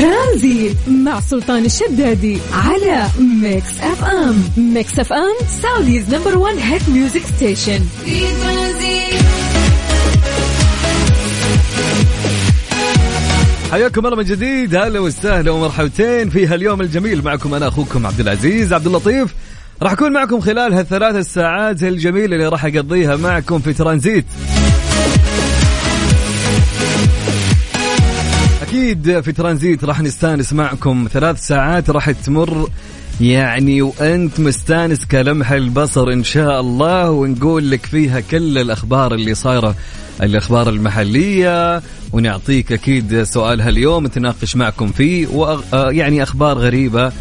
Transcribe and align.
ترانزيت 0.00 0.76
مع 0.88 1.20
سلطان 1.20 1.64
الشدادي 1.64 2.38
على 2.52 3.06
Mix 3.42 3.80
FM. 3.80 4.42
Mix 4.56 4.98
FM 4.98 5.46
Saudi's 5.62 6.14
number 6.14 6.38
1 6.38 6.56
hit 6.58 6.88
music 6.88 7.22
station. 7.36 7.80
حياكم 13.70 14.06
الله 14.06 14.16
من 14.16 14.24
جديد 14.24 14.74
هلا 14.74 15.00
وسهلا 15.00 15.50
ومرحبتين 15.50 16.30
في 16.30 16.46
هاليوم 16.46 16.80
الجميل 16.80 17.24
معكم 17.24 17.54
أنا 17.54 17.68
أخوكم 17.68 18.06
عبد 18.06 18.20
العزيز 18.20 18.72
عبد 18.72 18.86
اللطيف. 18.86 19.34
راح 19.82 19.92
أكون 19.92 20.12
معكم 20.12 20.40
خلال 20.40 20.74
هالثلاث 20.74 21.16
الساعات 21.16 21.82
الجميلة 21.82 22.36
اللي 22.36 22.48
راح 22.48 22.64
أقضيها 22.64 23.16
معكم 23.16 23.58
في 23.58 23.72
ترانزيت. 23.72 24.24
أكيد 28.70 29.20
في 29.20 29.32
ترانزيت 29.32 29.84
راح 29.84 30.00
نستانس 30.00 30.52
معكم. 30.52 31.08
ثلاث 31.12 31.46
ساعات 31.46 31.90
راح 31.90 32.10
تمر. 32.10 32.70
يعني 33.20 33.82
وأنت 33.82 34.40
مستانس 34.40 35.06
كلمح 35.06 35.52
البصر 35.52 36.08
إن 36.12 36.24
شاء 36.24 36.60
الله 36.60 37.10
ونقول 37.10 37.70
لك 37.70 37.86
فيها 37.86 38.20
كل 38.20 38.58
الأخبار 38.58 39.14
اللي 39.14 39.34
صايرة 39.34 39.74
الأخبار 40.22 40.68
المحلية 40.68 41.82
ونعطيك 42.12 42.72
أكيد 42.72 43.22
سؤال 43.22 43.60
هاليوم 43.60 44.06
نتناقش 44.06 44.56
معكم 44.56 44.88
فيه 44.92 45.26
ويعني 45.26 46.22
أخبار 46.22 46.58
غريبة. 46.58 47.12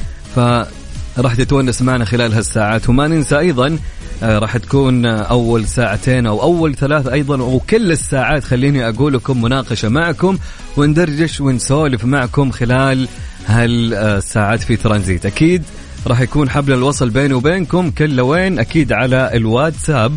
فراح 1.16 1.36
تتونس 1.36 1.82
معنا 1.82 2.06
خلال 2.06 2.34
هالساعات. 2.34 2.90
وما 2.90 3.08
ننسى 3.08 3.40
أيضا 3.40 3.78
آه، 4.24 4.40
راح 4.40 4.58
تكون 4.58 5.06
أول 5.06 5.68
ساعتين 5.68 6.26
أو 6.26 6.42
أول 6.42 6.76
ثلاث 6.76 7.08
أيضا 7.08 7.42
وكل 7.42 7.92
الساعات 7.92 8.44
خليني 8.44 8.90
أقول 8.90 9.14
لكم 9.14 9.42
مناقشة 9.42 9.90
معكم 9.90 10.38
وندردش 10.78 11.42
ونسولف 11.42 12.06
معكم 12.06 12.52
خلال 12.52 13.08
هالساعات 13.48 14.64
في 14.64 14.76
ترانزيت. 14.76 15.26
أكيد 15.26 15.64
راح 16.08 16.22
يكون 16.22 16.50
حبل 16.50 16.74
الوصل 16.74 17.10
بيني 17.10 17.34
وبينكم 17.34 17.92
كل 17.92 18.22
وين 18.22 18.60
أكيد 18.60 18.94
على 18.94 19.32
الواتساب. 19.34 20.16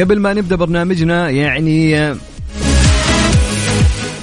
قبل 0.00 0.20
ما 0.20 0.34
نبدأ 0.34 0.56
برنامجنا 0.56 1.30
يعني 1.30 1.98
آه، 1.98 2.16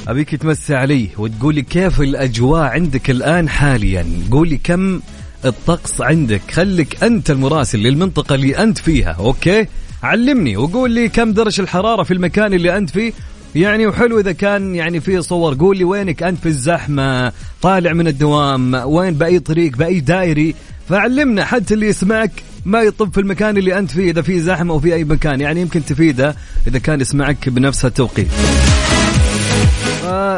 أبيك 0.07 0.35
تمسي 0.35 0.75
علي 0.75 1.09
وتقولي 1.17 1.61
كيف 1.61 2.01
الأجواء 2.01 2.61
عندك 2.61 3.09
الآن 3.09 3.49
حاليا؟ 3.49 4.05
قولي 4.31 4.57
كم 4.57 4.99
الطقس 5.45 6.01
عندك. 6.01 6.41
خليك 6.51 7.03
أنت 7.03 7.31
المراسل 7.31 7.79
للمنطقة 7.79 8.35
اللي 8.35 8.57
أنت 8.57 8.77
فيها 8.77 9.15
أوكي؟ 9.19 9.67
علمني 10.03 10.57
وقول 10.57 10.91
لي 10.91 11.09
كم 11.09 11.33
درجة 11.33 11.61
الحرارة 11.61 12.03
في 12.03 12.13
المكان 12.13 12.53
اللي 12.53 12.77
أنت 12.77 12.89
فيه. 12.89 13.13
يعني 13.55 13.87
وحلو 13.87 14.19
إذا 14.19 14.31
كان 14.31 14.75
يعني 14.75 14.99
في 14.99 15.21
صور. 15.21 15.55
قول 15.55 15.77
لي 15.77 15.83
وينك 15.83 16.23
أنت 16.23 16.39
في 16.39 16.45
الزحمة 16.45 17.31
طالع 17.61 17.93
من 17.93 18.07
الدوام 18.07 18.73
وين 18.73 19.13
بأي 19.13 19.39
طريق 19.39 19.77
بأي 19.77 19.99
دائري 19.99 20.55
فعلمنا 20.89 21.45
حتى 21.45 21.73
اللي 21.73 21.87
يسمعك 21.87 22.31
ما 22.65 22.81
يطب 22.81 23.13
في 23.13 23.19
المكان 23.19 23.57
اللي 23.57 23.77
أنت 23.77 23.91
فيه 23.91 24.11
إذا 24.11 24.21
في 24.21 24.39
زحمة 24.39 24.73
أو 24.73 24.79
في 24.79 24.93
أي 24.93 25.03
مكان. 25.03 25.41
يعني 25.41 25.61
يمكن 25.61 25.85
تفيده 25.85 26.35
إذا 26.67 26.79
كان 26.79 27.01
يسمعك 27.01 27.49
بنفس 27.49 27.85
التوقيت. 27.85 28.27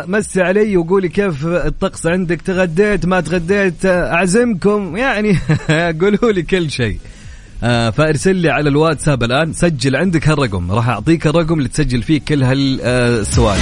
مسي 0.08 0.42
علي 0.42 0.78
وقولي 0.78 1.10
كيف 1.10 1.46
الطقس 1.46 2.08
عندك؟ 2.08 2.42
تغديت؟ 2.42 3.06
ما 3.06 3.22
تغديت؟ 3.22 3.86
أعزمكم. 3.86 4.98
يعني 4.98 5.40
قولوا 6.02 6.32
لي 6.32 6.42
كل 6.42 6.72
شيء. 6.72 6.98
آه، 7.64 7.90
فارسل 7.90 8.36
لي 8.36 8.50
على 8.50 8.70
الواتساب 8.70 9.24
الآن 9.24 9.54
سجل 9.54 9.96
عندك 9.96 10.28
هالرقم. 10.28 10.72
راح 10.72 10.90
أعطيك 10.90 11.28
الرقم 11.28 11.58
اللي 11.58 11.70
تسجل 11.70 12.02
فيه 12.04 12.22
كل 12.28 12.44
هالسؤال 12.44 13.58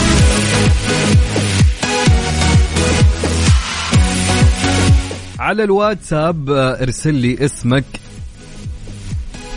على 5.39 5.63
الواتساب 5.63 6.49
آه، 6.49 6.81
ارسل 6.81 7.13
لي 7.13 7.45
اسمك 7.45 7.83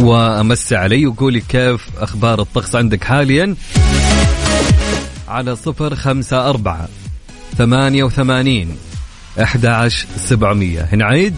وأمسي 0.00 0.76
علي 0.76 1.06
وقولي 1.06 1.40
كيف 1.40 1.88
أخبار 1.98 2.40
الطقس 2.40 2.76
عندك 2.76 3.04
حاليا. 3.04 3.56
على 5.28 5.56
صفر 5.56 5.94
خمسة 5.94 6.48
أربعة 6.48 6.88
ثمانية 7.58 8.04
وثمانين 8.04 8.76
أحد 9.42 9.66
عشر 9.66 10.06
سبعمية. 10.16 10.94
نعيد 10.94 11.36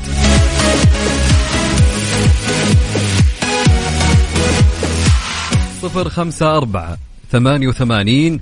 صفر 5.82 6.08
خمسة 6.08 6.56
أربعة 6.56 6.96
ثمانية 7.32 7.68
وثمانين 7.68 8.40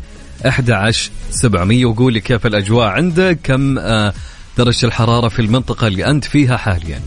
أحد 0.48 0.70
عشر 0.70 1.10
سبعمية 1.30 1.84
وقولي 1.86 2.20
كيف 2.20 2.46
الأجواء 2.46 2.86
عندك؟ 2.86 3.38
كم 3.42 3.78
آه، 3.78 4.12
درجة 4.58 4.86
الحرارة 4.86 5.28
في 5.28 5.42
المنطقة 5.42 5.86
اللي 5.86 6.06
أنت 6.06 6.24
فيها 6.24 6.56
حالياً؟ 6.56 7.00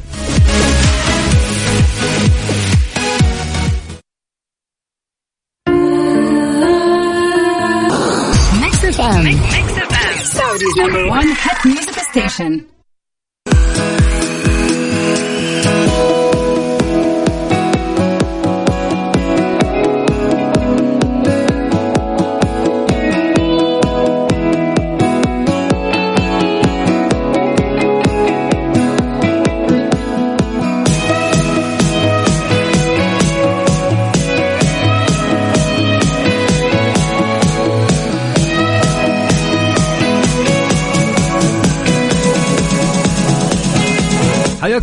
Saudi's 10.57 10.75
number 10.75 11.07
one 11.07 11.28
hit 11.28 11.66
music 11.66 12.00
station. 12.00 12.68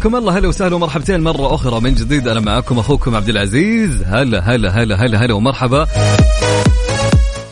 حياكم 0.05 0.17
الله. 0.17 0.39
هلا 0.39 0.49
وسهلا 0.49 0.75
ومرحبتين 0.75 1.21
مرة 1.21 1.55
أخرى 1.55 1.81
من 1.81 1.95
جديد. 1.95 2.29
أنا 2.29 2.41
معكم 2.41 2.79
أخوكم 2.79 3.17
عبد 3.17 3.29
العزيز. 3.29 4.03
هلا 4.07 4.41
هلا 4.41 4.71
هلا 4.71 5.05
هلا 5.05 5.25
هلا 5.25 5.35
ومرحبا. 5.35 5.87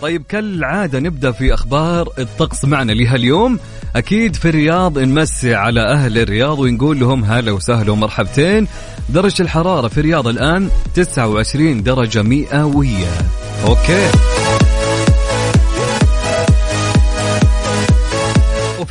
طيب 0.02 0.22
كالعادة 0.28 0.98
نبدأ 1.00 1.32
في 1.32 1.54
أخبار 1.54 2.08
الطقس 2.18 2.64
معنا 2.64 2.92
لهاليوم. 2.92 3.58
أكيد 3.96 4.36
في 4.36 4.48
الرياض 4.48 4.98
نمسي 4.98 5.54
على 5.54 5.80
أهل 5.80 6.18
الرياض 6.18 6.58
ونقول 6.58 7.00
لهم 7.00 7.24
هلا 7.24 7.52
وسهلا 7.52 7.92
ومرحبتين. 7.92 8.66
درجة 9.08 9.42
الحرارة 9.42 9.88
في 9.88 9.98
الرياض 9.98 10.28
الآن 10.28 10.68
29 10.94 11.82
درجة 11.82 12.22
مئوية. 12.22 13.12
أوكي. 13.66 14.41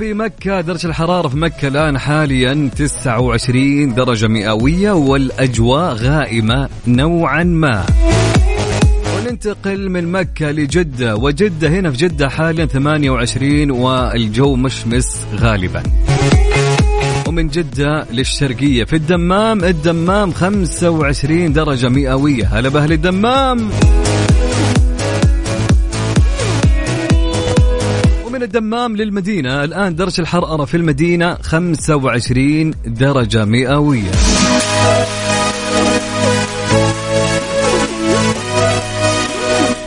وفي 0.01 0.13
مكة 0.13 0.62
درجة 0.62 0.88
الحرارة 0.88 1.28
في 1.28 1.38
مكة 1.38 1.67
الآن 1.67 1.99
حاليا 1.99 2.70
29 2.75 3.93
درجة 3.93 4.28
مئوية 4.28 4.91
والأجواء 4.91 5.93
غائمة 5.93 6.70
نوعا 6.87 7.43
ما. 7.43 7.85
وننتقل 9.16 9.90
من 9.90 10.11
مكة 10.11 10.52
لجدة 10.52 11.16
وجدة 11.16 11.70
هنا 11.70 11.91
في 11.91 11.97
جدة 11.97 12.29
حاليا 12.29 12.66
28 12.66 13.72
والجو 13.72 14.55
مشمس 14.55 15.25
غالبا. 15.35 15.84
ومن 17.28 17.47
جدة 17.47 18.05
للشرقية 18.11 18.84
في 18.84 18.96
الدمام 18.96 19.64
الدمام 19.64 20.31
25 20.31 21.53
درجة 21.53 21.90
مئوية. 21.90 22.46
هلا 22.46 22.70
بأهل 22.70 22.91
الدمام. 22.91 23.70
من 28.41 28.47
الدمام 28.47 28.96
للمدينة. 28.96 29.64
الآن 29.64 29.96
درجة 29.96 30.22
الحرارة 30.22 30.66
في 30.66 30.78
المدينة 30.78 31.38
25 31.41 32.73
درجة 32.85 33.46
مئوية. 33.46 34.11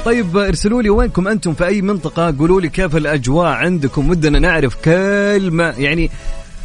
طيب 0.04 0.36
ارسلوا 0.36 0.82
لي 0.82 0.90
وينكم 0.90 1.28
أنتم 1.28 1.54
في 1.54 1.66
أي 1.66 1.82
منطقة؟ 1.82 2.34
قولوا 2.38 2.60
لي 2.60 2.68
كيف 2.68 2.96
الأجواء 2.96 3.46
عندكم؟ 3.46 4.10
ودنا 4.10 4.38
نعرف 4.38 4.76
كل 4.84 5.50
ما 5.52 5.74
يعني 5.78 6.10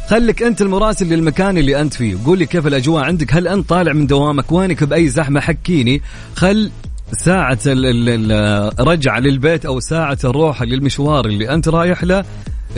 خليك 0.08 0.42
أنت 0.42 0.62
المراسل 0.62 1.06
للمكان 1.06 1.58
اللي 1.58 1.80
أنت 1.80 1.94
فيه. 1.94 2.16
قول 2.26 2.38
لي 2.38 2.46
كيف 2.46 2.66
الأجواء 2.66 3.04
عندك؟ 3.04 3.34
هل 3.34 3.48
أنت 3.48 3.68
طالع 3.68 3.92
من 3.92 4.06
دوامك؟ 4.06 4.52
وينك 4.52 4.84
بأي 4.84 5.08
زحمة؟ 5.08 5.40
حكيني. 5.40 6.02
خل 6.36 6.70
ساعة 7.12 7.58
الرجعة 7.66 9.18
للبيت 9.20 9.66
أو 9.66 9.80
ساعة 9.80 10.18
الروح 10.24 10.62
للمشوار 10.62 11.26
اللي 11.26 11.54
أنت 11.54 11.68
رايح 11.68 12.04
له 12.04 12.24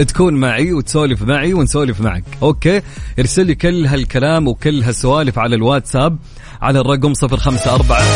تكون 0.08 0.34
معي 0.34 0.73
وتسولف 0.73 1.23
معي 1.23 1.55
ونسولف 1.55 2.00
معك. 2.00 2.25
أوكي؟ 2.43 2.82
ارسل 3.19 3.46
لي 3.46 3.55
كل 3.55 3.87
هالكلام 3.87 4.49
وكل 4.49 4.82
هالسوالف 4.82 5.38
على 5.38 5.56
الواتساب 5.56 6.19
على 6.62 6.81
الرقم 6.81 7.12
054 7.23 8.06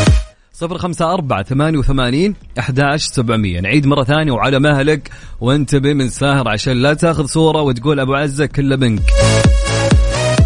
054 0.63 1.43
88 1.43 2.35
11700 2.59 3.61
نعيد 3.61 3.87
مرة 3.87 4.05
ثانية 4.05 4.33
وعلى 4.33 4.59
مهلك 4.59 5.11
وانتبه 5.41 5.93
من 5.95 6.09
ساهر 6.09 6.49
عشان 6.49 6.73
لا 6.73 6.95
تاخذ 6.95 7.27
صورة 7.27 7.63
وتقول 7.63 8.01
أبو 8.01 8.15
عزة 8.15 8.47
كله 8.47 8.77
منك. 8.77 9.03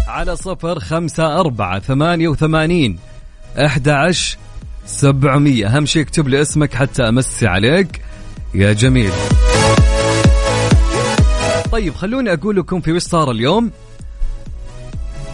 على 0.07 0.35
صفر 0.35 0.79
خمسة 0.79 1.39
أربعة 1.39 1.79
ثمانية 1.79 2.27
وثمانين 2.27 2.99
أحد 3.65 3.89
عشر 3.89 4.37
700 4.91 5.67
أهم 5.67 5.85
شيء 5.85 6.01
اكتب 6.01 6.27
لي 6.27 6.41
اسمك 6.41 6.73
حتى 6.73 7.03
أمسي 7.03 7.47
عليك. 7.47 8.01
يا 8.55 8.73
جميل. 8.73 9.11
طيب 11.71 11.93
خلوني 11.93 12.33
أقول 12.33 12.55
لكم 12.55 12.81
في 12.81 12.91
وش 12.91 13.01
صار 13.01 13.31
اليوم. 13.31 13.71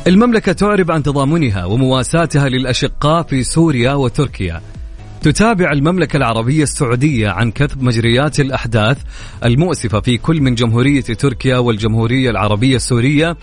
المملكة 0.07 0.51
تعرب 0.51 0.91
عن 0.91 1.03
تضامنها 1.03 1.65
ومواساتها 1.65 2.49
للأشقاء 2.49 3.23
في 3.23 3.43
سوريا 3.43 3.93
وتركيا. 3.93 4.61
تتابع 5.21 5.71
المملكة 5.71 6.17
العربية 6.17 6.63
السعودية 6.63 7.29
عن 7.29 7.51
كثب 7.51 7.81
مجريات 7.81 8.39
الأحداث 8.39 8.97
المؤسفة 9.45 9.99
في 9.99 10.17
كل 10.17 10.41
من 10.41 10.55
جمهورية 10.55 11.01
تركيا 11.01 11.57
والجمهورية 11.57 12.29
العربية 12.29 12.75
السورية 12.75 13.37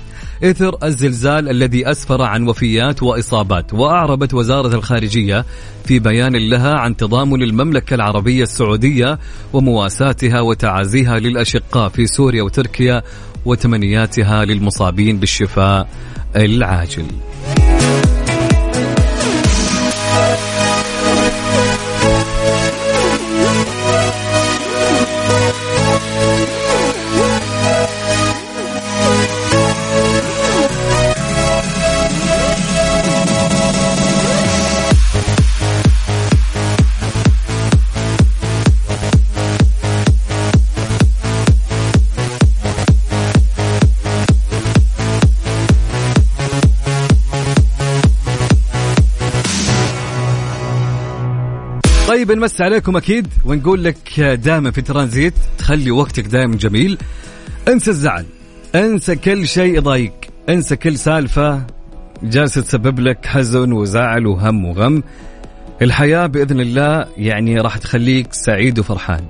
إثر 0.44 0.79
الزلزال 0.82 1.49
الذي 1.49 1.91
أسفر 1.91 2.23
عن 2.23 2.49
وفيات 2.49 3.03
وإصابات 3.03 3.75
وأعربت 3.75 4.35
وزارة 4.35 4.75
الخارجية 4.75 5.44
في 5.85 5.99
بيان 5.99 6.37
لها 6.37 6.75
عن 6.75 6.97
تضامن 6.97 7.43
المملكة 7.43 7.94
العربية 7.94 8.43
السعودية 8.43 9.19
ومواساتها 9.53 10.41
وتعازيها 10.41 11.19
للأشقاء 11.19 11.88
في 11.88 12.06
سوريا 12.06 12.43
وتركيا 12.43 13.03
وتمنياتها 13.44 14.44
للمصابين 14.44 15.19
بالشفاء 15.19 15.88
العاجل. 16.37 17.06
طيب 52.14 52.32
نمس 52.32 52.61
عليكم 52.61 52.96
أكيد 52.96 53.26
ونقول 53.44 53.84
لك 53.84 54.20
دائما 54.20 54.70
في 54.70 54.82
ترانزيت 54.82 55.34
تخلي 55.58 55.90
وقتك 55.90 56.26
دائما 56.26 56.56
جميل. 56.56 56.99
انسى 57.69 57.90
الزعل 57.90 58.26
انسى 58.75 59.16
كل 59.16 59.49
شيء 59.49 59.76
يضايقك 59.76 60.28
انسى 60.49 60.76
كل 60.76 60.99
سالفة 60.99 61.66
جالسة 62.22 62.61
تسبب 62.61 63.00
لك 63.00 63.26
حزن 63.26 63.72
وزعل 63.72 64.26
وهم 64.26 64.64
وغم. 64.64 65.02
الحياة 65.82 66.26
بإذن 66.26 66.61
الله 66.61 67.06
يعني 67.16 67.61
راح 67.61 67.78
تخليك 67.78 68.32
سعيد 68.32 68.78
وفرحان. 68.78 69.25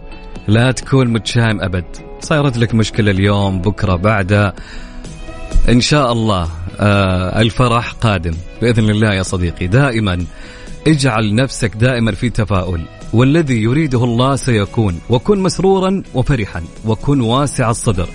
لا 0.49 0.73
تكون 0.73 1.09
متشائم 1.09 1.61
أبد. 1.61 1.85
صارت 2.21 2.59
لك 2.59 2.75
مشكلة 2.75 3.11
اليوم 3.11 3.61
بكرة 3.61 3.97
بعده 3.97 4.55
إن 5.69 5.81
شاء 5.81 6.13
الله 6.13 6.51
آه 6.81 7.41
الفرح 7.43 7.93
قادم. 7.93 8.35
بإذن 8.63 8.91
الله 8.91 9.15
يا 9.15 9.23
صديقي 9.23 9.67
دائما. 9.67 10.25
اجعل 10.87 11.35
نفسك 11.35 11.77
دائما 11.77 12.13
في 12.13 12.31
تفاؤل. 12.31 12.81
والذي 13.13 13.63
يريده 13.63 14.05
الله 14.05 14.37
سيكون. 14.37 15.01
وكن 15.11 15.39
مسرورا 15.39 16.03
وفرحا. 16.15 16.63
وكن 16.85 17.21
واسع 17.21 17.71
الصدر. 17.71 18.09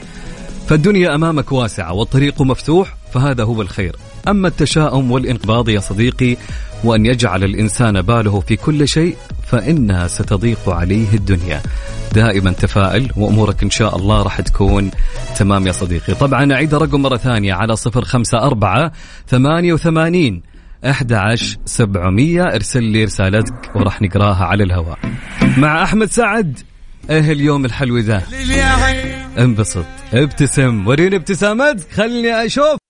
فالدنيا 0.68 1.16
أمامك 1.16 1.52
واسعة 1.52 1.94
والطريق 1.94 2.42
مفتوح 2.42 2.96
فهذا 3.14 3.44
هو 3.44 3.62
الخير. 3.62 3.96
أما 4.28 4.48
التشاؤم 4.48 5.12
والانقباض 5.12 5.70
يا 5.70 5.80
صديقي 5.80 6.38
وأن 6.84 7.06
يجعل 7.06 7.44
الإنسان 7.44 8.02
باله 8.02 8.40
في 8.40 8.56
كل 8.56 8.88
شيء 8.88 9.16
فإنها 9.48 10.08
ستضيق 10.08 10.70
عليه 10.70 11.14
الدنيا. 11.14 11.62
دائما 12.14 12.52
تفائل 12.52 13.12
وأمورك 13.18 13.64
إن 13.64 13.70
شاء 13.70 13.96
الله 13.96 14.24
راح 14.24 14.42
تكون 14.42 14.92
تمام 15.38 15.68
يا 15.68 15.72
صديقي. 15.72 16.14
طبعا 16.14 16.54
أعيد 16.54 16.74
الرقم 16.74 17.02
مرة 17.02 17.18
ثانية 17.18 17.54
على 17.54 17.76
صفر 17.76 18.06
خمسة 18.06 18.38
أربعة 18.38 18.92
ثمانية 19.28 19.74
وثمانين 19.74 20.49
11 20.86 21.58
700 21.66 22.44
ارسل 22.44 22.84
لي 22.84 23.04
رسالتك 23.04 23.76
وراح 23.76 24.02
نقراها 24.02 24.46
على 24.46 24.64
الهواء. 24.64 25.00
مع 25.58 25.84
أحمد 25.84 26.08
سعد 26.08 26.60
إيه 27.10 27.32
اليوم 27.32 27.66
الحلو 27.66 27.98
ذا. 27.98 28.24
انبسط. 29.38 29.86
ابتسم. 30.14 30.88
وريني 30.88 31.16
ابتسامتك 31.16 31.92
خلني 31.92 32.46
أشوف. 32.46 32.89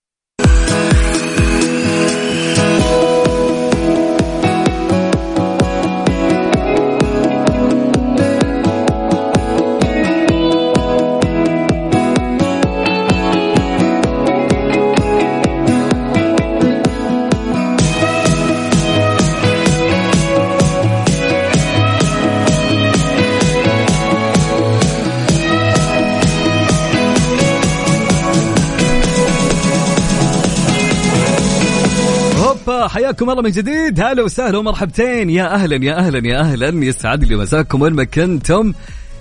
حياكم 33.19 33.31
الله 33.31 33.43
من 33.43 33.51
جديد. 33.51 34.01
هلا 34.01 34.23
وسهلا 34.23 34.57
ومرحبتين. 34.57 35.29
يا 35.29 35.53
أهلا 35.53 35.85
يا 35.85 35.97
أهلا 35.97 36.27
يا 36.27 36.39
أهلا. 36.39 36.85
يسعد 36.85 37.23
لي 37.23 37.35
مساكم 37.35 37.81
وين 37.81 37.93
ما 37.93 38.03
كنتم 38.03 38.73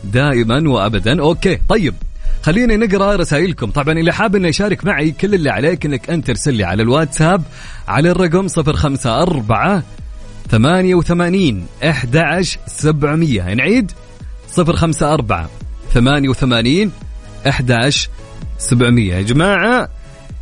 دائما 0.05 0.71
وابدا. 0.71 1.21
أوكي 1.21 1.59
طيب. 1.69 1.95
خلينا 2.43 2.77
نقرأ 2.77 3.17
رسائلكم. 3.17 3.71
طبعا 3.71 3.99
اللي 3.99 4.13
حاب 4.13 4.37
إنه 4.37 4.49
يشارك 4.49 4.85
معي 4.85 5.11
كل 5.11 5.35
اللي 5.35 5.51
عليك 5.51 5.87
إنك 5.87 6.11
أنت 6.11 6.27
ترسل 6.27 6.55
لي 6.55 6.65
على 6.65 6.83
الواتساب 6.83 7.43
على 7.89 8.11
الرقم 8.11 8.47
054 8.59 9.83
88 10.51 11.67
11 11.85 12.59
700 12.67 13.55
نعيد؟ 13.55 13.93
054 14.59 15.47
88 15.95 16.93
11 17.47 18.09
700 18.59 19.15
يا 19.15 19.23
جماعة 19.23 19.89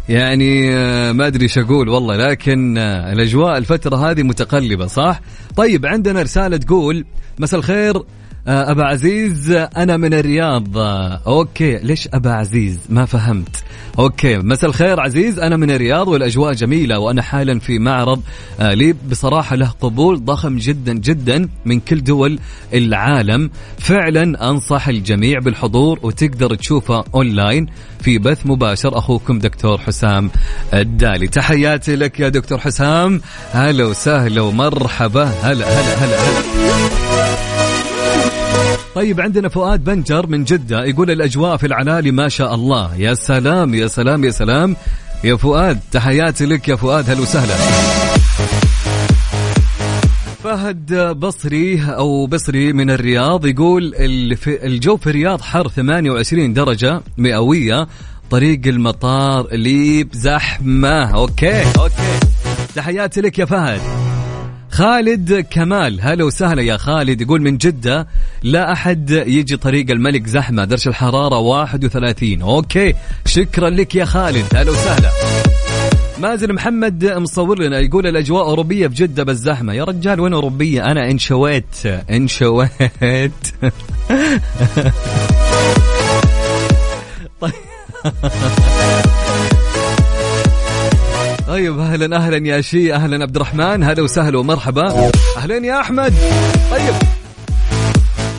يعني 0.08 0.74
آه، 0.74 1.12
ما 1.12 1.26
أدري 1.26 1.42
إيش 1.42 1.58
أقول 1.58 1.88
والله 1.88 2.16
لكن 2.16 2.78
آه، 2.78 3.12
الأجواء 3.12 3.58
الفترة 3.58 4.10
هذه 4.10 4.22
متقلبة 4.22 4.86
صح؟ 4.86 5.20
طيب 5.56 5.86
عندنا 5.86 6.22
رسالة 6.22 6.56
تقول 6.56 7.04
مساء 7.38 7.60
الخير 7.60 8.02
أبا 8.48 8.84
عزيز 8.84 9.50
آه، 9.50 9.70
أنا 9.76 9.96
من 9.96 10.14
الرياض. 10.14 10.78
آه، 10.78 11.20
okay 11.26 11.78
ليش 11.78 12.08
أبا 12.14 12.32
عزيز؟ 12.32 12.78
ما 12.88 13.04
فهمت. 13.04 13.64
okay 13.98 14.38
مساء 14.38 14.70
الخير 14.70 15.00
عزيز 15.00 15.38
أنا 15.38 15.56
من 15.56 15.70
الرياض 15.70 16.08
والأجواء 16.08 16.52
جميلة 16.52 16.98
وأنا 16.98 17.22
حالا 17.22 17.58
في 17.58 17.78
معرض 17.78 18.22
آه، 18.60 18.74
لي 18.74 18.94
بصراحة 19.10 19.56
له 19.56 19.68
قبول 19.80 20.24
ضخم 20.24 20.56
جدا 20.56 20.92
جدا 20.92 21.48
من 21.64 21.80
كل 21.80 22.04
دول 22.04 22.38
العالم. 22.74 23.50
فعلا 23.78 24.50
أنصح 24.50 24.88
الجميع 24.88 25.38
بالحضور 25.38 25.98
وتقدر 26.02 26.54
تشوفه 26.54 27.04
أونلاين 27.14 27.66
في 28.00 28.18
بث 28.18 28.46
مباشر. 28.46 28.98
أخوكم 28.98 29.38
دكتور 29.38 29.78
حسام 29.78 30.30
الدالي. 30.74 31.28
تحياتي 31.28 31.96
لك 31.96 32.20
يا 32.20 32.28
دكتور 32.28 32.58
حسام. 32.58 33.20
هلا 33.52 33.84
وسهلا 33.84 34.40
ومرحبا. 34.40 35.24
هلا 35.24 35.66
هلا 35.66 36.04
هلا 36.04 36.20
هلا. 36.20 37.05
طيب 38.96 39.20
عندنا 39.20 39.48
فؤاد 39.48 39.84
بنجر 39.84 40.26
من 40.26 40.44
جدة 40.44 40.84
يقول 40.84 41.10
الأجواء 41.10 41.56
في 41.56 41.66
العنالي 41.66 42.10
ما 42.10 42.28
شاء 42.28 42.54
الله. 42.54 42.96
يا 42.96 43.14
سلام 43.14 43.74
يا 43.74 43.86
سلام 43.86 44.24
يا 44.24 44.30
سلام. 44.30 44.76
يا 45.24 45.36
فؤاد 45.36 45.80
تحياتي 45.92 46.46
لك 46.46 46.68
يا 46.68 46.76
فؤاد. 46.76 47.10
هلا 47.10 47.20
وسهلا. 47.20 47.54
فهد 50.44 50.94
بصري 51.18 51.82
أو 51.84 52.26
بصري 52.26 52.72
من 52.72 52.90
الرياض 52.90 53.46
يقول 53.46 53.94
الجو 54.46 54.96
في 54.96 55.06
الرياض 55.06 55.40
حر 55.40 55.68
28 55.68 56.52
درجة 56.52 57.00
مئوية. 57.18 57.86
طريق 58.30 58.60
المطار 58.66 59.48
اللي 59.52 60.04
بزحمة 60.04 61.14
okay 61.14 61.62
okay. 61.62 62.20
تحياتي 62.74 63.20
لك 63.20 63.38
يا 63.38 63.44
فهد. 63.44 64.05
خالد 64.70 65.46
كمال. 65.50 66.00
هلا 66.02 66.24
وسهلا 66.24 66.62
يا 66.62 66.76
خالد. 66.76 67.20
يقول 67.20 67.42
من 67.42 67.56
جدة 67.56 68.06
لا 68.42 68.72
أحد 68.72 69.10
يجي 69.10 69.56
طريق 69.56 69.90
الملك 69.90 70.26
زحمة 70.26 70.64
درجة 70.64 70.88
الحرارة 70.88 71.38
31 71.38 72.42
okay 72.42 72.94
شكرا 73.26 73.70
لك 73.70 73.94
يا 73.94 74.04
خالد. 74.04 74.44
هلا 74.56 74.70
وسهلا. 74.70 75.10
مازن 76.20 76.52
محمد 76.52 77.04
مصور 77.04 77.58
لنا 77.58 77.78
يقول 77.78 78.06
الأجواء 78.06 78.44
أوروبية 78.44 78.86
بجده 78.86 79.22
بالزحمه 79.22 79.72
يا 79.74 79.84
رجال 79.84 80.20
وين 80.20 80.32
أوروبية؟ 80.32 80.84
أنا 80.84 81.10
انشويت 81.10 81.86
انشويت 82.10 82.70
طيب. 87.40 87.52
طيب 91.56 91.78
أهلا 91.78 92.16
أهلا 92.16 92.48
يا 92.48 92.60
شي 92.60 92.94
أهلا 92.94 93.22
عبد 93.22 93.36
الرحمن 93.36 93.82
هلا 93.82 94.02
وسهلا 94.02 94.38
ومرحبا. 94.38 95.10
أهلا 95.36 95.66
يا 95.66 95.80
أحمد. 95.80 96.14
طيب. 96.70 96.94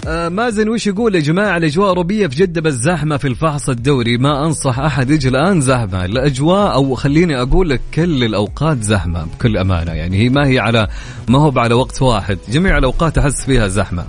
آه 0.08 0.30
مازن 0.30 0.70
وش 0.70 0.88
يقول 0.88 1.16
يا 1.16 1.20
جماعة؟ 1.20 1.58
الأجواء 1.58 1.90
أوروبية 1.90 2.28
في 2.28 2.36
جدة 2.36 2.62
بس 2.62 2.74
زحمة 2.74 3.18
في 3.18 3.28
الفحص 3.28 3.70
الدوري. 3.70 4.18
ما 4.18 4.46
أنصح 4.46 4.80
أحد 4.80 5.10
يجي 5.10 5.30
الآن 5.30 5.62
زحمة. 5.62 6.06
الأجواء 6.06 6.74
أو 6.74 6.96
خليني 6.96 7.42
أقول 7.42 7.70
لك 7.70 7.82
كل 7.94 8.24
الأوقات 8.24 8.84
زحمة 8.84 9.24
بكل 9.24 9.58
أمانة. 9.58 9.92
يعني 9.92 10.18
هي 10.18 10.30
ما 10.30 10.48
هي 10.48 10.60
على 10.60 10.88
ما 11.28 11.40
هو 11.40 11.60
على 11.60 11.74
وقت 11.74 12.02
واحد. 12.02 12.38
جميع 12.50 12.78
الأوقات 12.78 13.18
أحس 13.18 13.46
فيها 13.46 13.68
زحمة. 13.68 14.06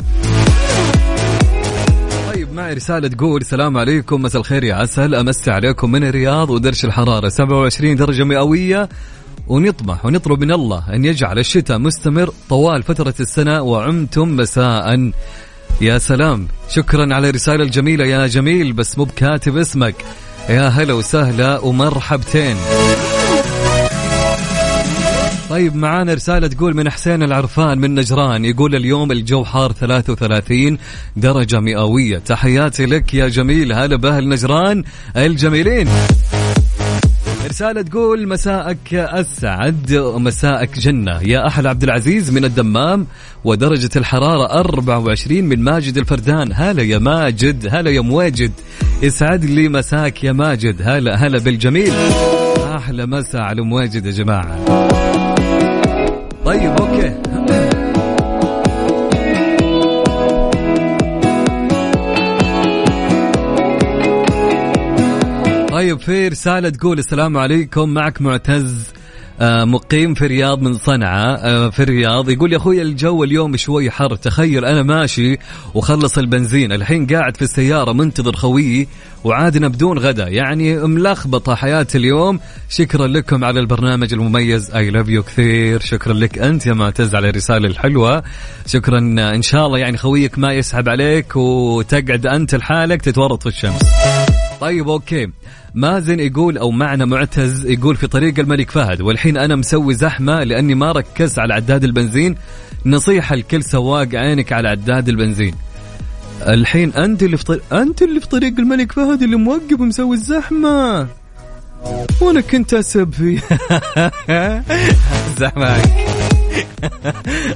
معي 2.59 2.75
رسالة 2.75 3.09
تقول 3.09 3.41
السلام 3.41 3.79
عليكم 3.79 4.23
مساء 4.23 4.41
الخير 4.41 4.65
يا 4.65 4.75
عسل. 4.75 5.15
أمسي 5.15 5.51
عليكم 5.51 5.93
من 5.93 6.05
الرياض 6.05 6.51
ودرش 6.51 6.85
الحرارة. 6.85 7.29
27 7.29 7.97
درجة 7.97 8.25
مئوية 8.25 8.89
ونطمح 9.49 10.07
ونطلب 10.07 10.41
من 10.41 10.53
الله 10.53 10.95
أن 10.95 11.05
يجعل 11.05 11.39
الشتاء 11.39 11.79
مستمر 11.79 12.33
طوال 12.49 12.83
فترة 12.83 13.15
السنة 13.21 13.63
وعمتم 13.63 14.37
مساء. 14.37 15.11
يا 15.81 15.99
سلام. 15.99 16.49
شكرا 16.69 17.15
على 17.15 17.29
الرسالة 17.29 17.65
الجميلة 17.65 18.05
يا 18.05 18.27
جميل 18.27 18.73
بس 18.73 18.99
مو 18.99 19.05
بكاتب 19.05 19.57
اسمك. 19.57 19.95
يا 20.49 20.69
هلا 20.69 20.93
وسهلا 20.93 21.59
ومرحبتين. 21.59 22.57
طيب 25.51 25.77
معانا 25.77 26.15
رسالة 26.15 26.47
تقول 26.47 26.77
من 26.77 26.91
حسين 26.91 27.23
العرفان 27.23 27.79
من 27.79 27.95
نجران 27.95 28.45
يقول 28.45 28.75
اليوم 28.75 29.13
الجو 29.13 29.45
حار 29.45 29.73
33 29.73 30.79
درجة 31.17 31.61
مئوية. 31.61 32.19
تحياتي 32.19 32.87
لك 32.87 33.15
يا 33.15 33.29
جميل. 33.29 33.73
هلا 33.73 33.97
بأهل 33.97 34.29
نجران 34.29 34.85
الجميلين. 35.17 35.89
رسالة 37.49 37.83
تقول 37.83 38.29
مساءك 38.29 38.95
أسعد 38.95 39.93
مساءك 40.17 40.79
جنة. 40.79 41.21
يا 41.23 41.47
أحلى 41.47 41.69
عبد 41.69 41.83
العزيز 41.83 42.31
من 42.31 42.45
الدمام 42.45 43.07
ودرجة 43.45 43.91
الحرارة 43.97 44.61
24 44.61 45.45
من 45.45 45.63
ماجد 45.63 45.99
الفردان. 45.99 46.51
هلا 46.55 46.83
يا 46.83 46.99
ماجد 46.99 47.69
هلا 47.71 47.91
يا 47.91 48.01
مواجد 48.01 48.53
يسعد 49.03 49.45
لي 49.45 49.69
مساك 49.69 50.25
يا 50.25 50.33
ماجد. 50.33 50.83
هلا 50.83 51.17
هلا 51.17 51.39
بالجميل. 51.39 51.93
أحلى 52.77 53.07
مساء 53.07 53.41
على 53.41 53.63
مواجد 53.63 54.07
يا 54.07 54.11
جماعة. 54.11 54.88
طيب 56.49 56.71
أوكي. 56.81 57.15
طيب 65.69 66.01
في 66.01 66.29
رسالة 66.29 66.69
تقول 66.69 66.99
السلام 66.99 67.37
عليكم 67.37 67.89
معك 67.89 68.23
معتز. 68.23 68.93
مقيم 69.41 70.15
في 70.15 70.27
الرياض 70.27 70.63
من 70.63 70.75
صنعاء 70.75 71.41
آه، 71.45 71.71
في 71.71 71.83
الرياض. 71.83 72.31
يقول 72.31 72.53
يا 72.53 72.57
أخوي 72.57 72.83
الجو 72.83 73.25
اليوم 73.25 73.57
شوي 73.57 73.91
حر. 73.91 74.17
تخيل 74.17 74.65
أنا 74.65 74.83
ماشي 74.83 75.39
وخلص 75.75 76.19
البنزين. 76.19 76.73
الحين 76.73 77.07
قاعد 77.07 77.37
في 77.37 77.43
السيارة 77.43 77.93
منتظر 77.93 78.37
خويي 78.37 78.89
وعادنا 79.25 79.69
بدون 79.69 79.99
غدا. 79.99 80.29
يعني 80.29 80.77
ملخبطة 80.77 81.55
حياتي 81.55 81.99
اليوم. 81.99 82.41
شكرا 82.69 83.07
لكم 83.07 83.45
على 83.45 83.61
البرنامج 83.61 84.13
المميز. 84.13 84.71
I 84.71 84.91
love 84.91 85.09
you 85.09 85.23
كثير. 85.23 85.81
شكرا 85.81 86.13
لك 86.13 86.39
أنت 86.39 86.67
يا 86.67 86.73
معتز 86.73 87.15
على 87.15 87.29
الرسالة 87.29 87.69
الحلوة. 87.69 88.23
شكرا 88.67 88.99
إن 89.35 89.43
شاء 89.43 89.67
الله 89.67 89.79
يعني 89.79 89.97
خويك 89.97 90.39
ما 90.39 90.53
يسحب 90.53 90.89
عليك 90.89 91.37
وتقعد 91.37 92.27
أنت 92.27 92.55
لحالك 92.55 93.03
تتورط 93.03 93.43
في 93.43 93.49
الشمس. 93.49 93.83
طيب 94.61 94.89
okay. 94.89 95.29
مازن 95.75 96.21
يقول 96.21 96.59
أو 96.59 96.71
معنا 96.71 97.05
معتز 97.05 97.67
يقول 97.67 97.97
في 97.97 98.07
طريق 98.07 98.39
الملك 98.39 98.71
فهد 98.71 99.01
والحين 99.01 99.37
أنا 99.37 99.57
مسوي 99.57 99.95
زحمة 99.95 100.45
لأني 100.45 100.75
ما 100.75 100.93
ركزت 100.93 101.39
على 101.39 101.55
عداد 101.55 101.85
البنزين. 101.85 102.37
نصيحة 102.87 103.37
لكل 103.37 103.63
سواق 103.63 104.09
عينك 104.15 104.53
على 104.53 104.69
عداد 104.69 105.09
البنزين. 105.09 105.55
الحين 106.49 106.93
أنت 106.93 107.23
اللي 107.23 107.37
في 107.37 107.45
طريق 107.45 107.75
أنت 107.75 108.03
اللي 108.03 108.21
في 108.21 108.29
طريق 108.29 108.55
الملك 108.59 108.93
فهد 108.93 109.23
اللي 109.23 109.37
موقف 109.37 109.81
ومسوي 109.81 110.17
الزحمة. 110.17 111.07
وأنا 112.21 112.41
كنت 112.41 112.75
أسب 112.75 113.13
فيه 113.13 113.41
زحمه 115.39 115.77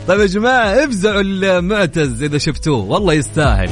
طيب 0.08 0.20
يا 0.20 0.26
جماعة 0.26 0.84
افزعوا 0.84 1.20
المعتز 1.20 2.22
إذا 2.22 2.38
شفتوه. 2.38 2.84
والله 2.84 3.14
يستاهل. 3.14 3.70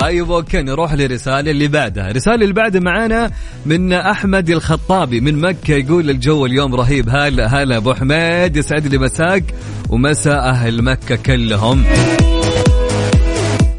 طيب 0.00 0.30
أوكي 0.30 0.62
نروح 0.62 0.92
للرسالة 0.92 1.50
اللي 1.50 1.68
بعدها، 1.68 2.10
الرسالة 2.10 2.42
اللي 2.42 2.52
بعدها 2.52 2.80
معانا 2.80 3.30
من 3.66 3.92
أحمد 3.92 4.50
الخطابي 4.50 5.20
من 5.20 5.40
مكة 5.40 5.74
يقول 5.74 6.10
الجو 6.10 6.46
اليوم 6.46 6.74
رهيب. 6.74 7.08
هلا 7.08 7.46
هلا 7.46 7.76
أبو 7.76 7.94
حميد 7.94 8.56
يسعد 8.56 8.86
لي 8.86 8.98
مساك 8.98 9.44
ومساء 9.88 10.38
أهل 10.38 10.82
مكة 10.82 11.16
كلهم. 11.16 11.84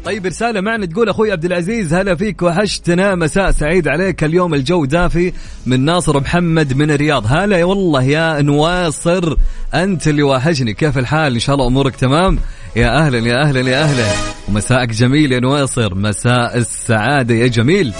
طيب 0.04 0.26
رسالة 0.26 0.60
معنا 0.60 0.86
تقول 0.86 1.08
أخوي 1.08 1.32
عبد 1.32 1.44
العزيز 1.44 1.94
هلا 1.94 2.14
فيك 2.14 2.42
وحشتنا 2.42 3.14
مساء 3.14 3.50
سعيد 3.50 3.88
عليك. 3.88 4.24
اليوم 4.24 4.54
الجو 4.54 4.84
دافي 4.84 5.32
من 5.66 5.84
ناصر 5.84 6.20
محمد 6.20 6.76
من 6.76 6.90
الرياض. 6.90 7.24
هلا 7.28 7.64
والله 7.64 8.02
يا 8.02 8.42
نواصر 8.42 9.36
أنت 9.74 10.08
اللي 10.08 10.22
واحشني. 10.22 10.74
كيف 10.74 10.98
الحال؟ 10.98 11.32
إن 11.32 11.38
شاء 11.38 11.54
الله 11.54 11.66
أمورك 11.66 11.96
تمام. 11.96 12.38
يا 12.76 12.98
أهلا 12.98 13.18
يا 13.18 13.42
أهلا 13.42 13.70
يا 13.70 13.82
أهلا. 13.82 14.04
ومساءك 14.48 14.88
جميل 14.88 15.32
يا 15.32 15.40
نواصر. 15.40 15.94
مساء 15.94 16.56
السعادة 16.56 17.34
يا 17.34 17.46
جميل. 17.46 17.94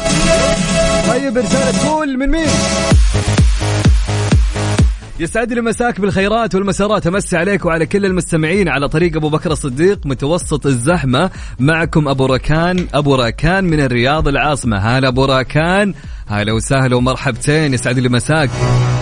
طيب 1.08 1.38
رسالة 1.38 1.78
تقول 1.78 2.18
من 2.18 2.30
مين؟ 2.30 2.46
يسعد 5.20 5.52
لي 5.52 5.60
مساك 5.60 6.00
بالخيرات 6.00 6.54
والمسارات 6.54 7.06
أمسي 7.06 7.36
عليك 7.36 7.64
وعلى 7.64 7.86
كل 7.86 8.06
المستمعين 8.06 8.68
على 8.68 8.88
طريق 8.88 9.16
أبو 9.16 9.28
بكر 9.28 9.52
الصديق 9.52 10.06
متوسط 10.06 10.66
الزحمة. 10.66 11.30
معكم 11.58 12.08
أبو 12.08 12.26
ركان 12.26 12.86
أبو 12.94 13.14
ركان 13.14 13.64
من 13.64 13.80
الرياض 13.80 14.28
العاصمة. 14.28 14.76
هلا 14.76 15.08
أبو 15.08 15.24
ركان. 15.24 15.94
هلا 16.28 16.52
وسهلا 16.52 16.96
ومرحبتين. 16.96 17.74
يسعد 17.74 17.98
لي 17.98 18.08
مساك. 18.08 18.50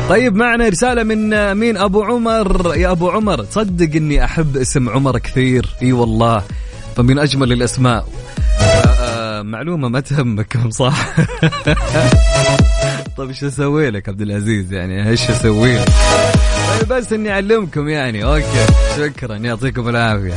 طيب 0.08 0.34
معنا 0.34 0.68
رسالة 0.68 1.02
من 1.02 1.54
مين؟ 1.54 1.76
أبو 1.76 2.02
عمر. 2.02 2.74
يا 2.76 2.90
أبو 2.90 3.10
عمر 3.10 3.44
تصدق 3.44 3.96
إني 3.96 4.24
أحب 4.24 4.56
اسم 4.56 4.88
عمر 4.88 5.18
كثير؟ 5.18 5.66
إي 5.82 5.92
والله. 5.92 6.42
فمن 6.96 7.18
أجمل 7.18 7.52
الأسماء. 7.52 8.08
آه، 9.00 9.42
معلومة 9.42 9.88
ما 9.88 10.00
تهمكم 10.00 10.70
صح؟ 10.70 11.14
طيب 13.16 13.28
إيش 13.28 13.44
أسوي 13.44 13.90
لك 13.90 14.08
عبد 14.08 14.20
العزيز؟ 14.20 14.72
يعني 14.72 15.08
إيش 15.08 15.30
أسوي 15.30 15.78
لك؟ 15.78 15.88
طيب 16.80 16.88
بس 16.88 17.12
إني 17.12 17.32
أعلمكم 17.32 17.88
يعني. 17.88 18.24
أوكي 18.24 18.66
شكرا. 18.96 19.36
يعطيكم 19.36 19.88
العافية. 19.88 20.34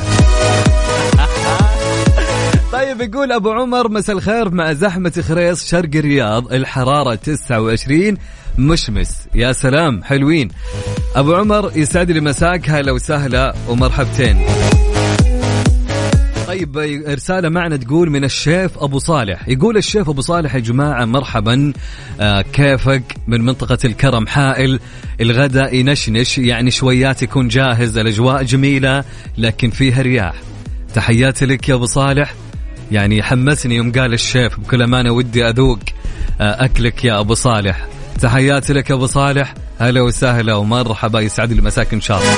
طيب 2.81 3.01
يقول 3.01 3.31
أبو 3.31 3.51
عمر 3.51 3.91
مساء 3.91 4.15
الخير 4.15 4.49
مع 4.49 4.73
زحمة 4.73 5.23
خريص 5.27 5.69
شرق 5.69 5.89
الرياض 5.95 6.53
الحرارة 6.53 7.15
29 7.15 8.17
مشمس. 8.57 9.27
يا 9.35 9.51
سلام 9.51 10.03
حلوين. 10.03 10.49
أبو 11.15 11.33
عمر 11.33 11.71
يسعد 11.75 12.11
لي 12.11 12.19
مساك 12.19 12.69
هلا 12.69 12.91
وسهلا 12.91 13.55
ومرحبتين. 13.69 14.45
طيب 16.47 16.77
رسالة 17.07 17.49
معنا 17.49 17.77
تقول 17.77 18.09
من 18.09 18.23
الشيف 18.23 18.77
أبو 18.77 18.99
صالح. 18.99 19.47
يقول 19.47 19.77
الشيف 19.77 20.09
أبو 20.09 20.21
صالح 20.21 20.55
يا 20.55 20.59
جماعة 20.59 21.05
مرحبا. 21.05 21.73
آه 22.21 22.41
كيفك؟ 22.41 23.03
من 23.27 23.41
منطقة 23.41 23.79
الكرم 23.85 24.27
حائل. 24.27 24.79
الغداء 25.21 25.75
ينشنش 25.75 26.37
يعني 26.37 26.71
شويات 26.71 27.23
يكون 27.23 27.47
جاهز 27.47 27.97
الأجواء 27.97 28.43
جميلة 28.43 29.03
لكن 29.37 29.69
فيها 29.69 30.01
رياح. 30.01 30.35
تحياتي 30.93 31.45
لك 31.45 31.69
يا 31.69 31.75
أبو 31.75 31.85
صالح. 31.85 32.33
يعني 32.91 33.23
حمسني 33.23 33.75
يوم 33.75 33.91
قال 33.91 34.13
الشيف 34.13 34.59
بكل 34.59 34.81
أمانة 34.81 35.11
ودي 35.11 35.49
أذوق 35.49 35.79
آه 36.41 36.65
أكلك 36.65 37.05
يا 37.05 37.19
أبو 37.19 37.33
صالح. 37.33 37.87
تحياتي 38.21 38.73
لك 38.73 38.89
يا 38.89 38.95
أبو 38.95 39.05
صالح. 39.05 39.53
هلا 39.79 40.01
وسهلا 40.01 40.55
ومرحبا. 40.55 41.19
يسعد 41.19 41.53
لي 41.53 41.61
مساك 41.61 41.93
إن 41.93 42.01
شاء 42.01 42.17
الله. 42.17 42.33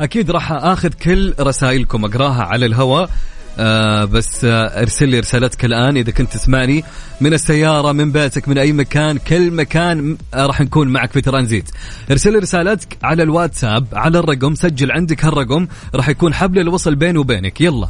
أكيد 0.00 0.30
راح 0.30 0.52
آخذ 0.52 0.88
كل 0.88 1.34
رسائلكم 1.40 2.04
أقراها 2.04 2.42
على 2.42 2.66
الهواء. 2.66 3.10
آه 3.58 4.04
بس 4.04 4.44
آه 4.44 4.80
ارسل 4.80 5.08
لي 5.08 5.20
رسالتك 5.20 5.64
الآن 5.64 5.96
إذا 5.96 6.10
كنت 6.10 6.32
تسمعني. 6.32 6.84
من 7.20 7.34
السيارة 7.34 7.92
من 7.92 8.12
بيتك 8.12 8.48
من 8.48 8.58
أي 8.58 8.72
مكان 8.72 9.18
كل 9.18 9.50
مكان 9.50 10.16
آه 10.34 10.46
راح 10.46 10.60
نكون 10.60 10.88
معك 10.88 11.12
في 11.12 11.20
ترانزيت. 11.20 11.70
ارسل 12.10 12.32
لي 12.32 12.38
رسالتك 12.38 12.98
على 13.02 13.22
الواتساب 13.22 13.86
على 13.92 14.18
الرقم 14.18 14.54
سجل 14.54 14.92
عندك 14.92 15.24
هالرقم 15.24 15.66
راح 15.94 16.08
يكون 16.08 16.34
حبل 16.34 16.58
الوصل 16.58 16.94
بيني 16.94 17.18
وبينك. 17.18 17.60
يلا. 17.60 17.88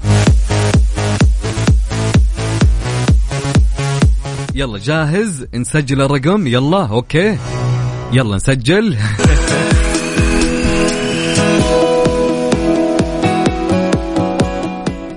يلا 4.54 4.78
جاهز؟ 4.78 5.46
نسجل 5.54 6.02
الرقم. 6.02 6.46
يلا 6.46 6.86
أوكي. 6.86 7.38
يلا 8.12 8.36
نسجل. 8.36 8.96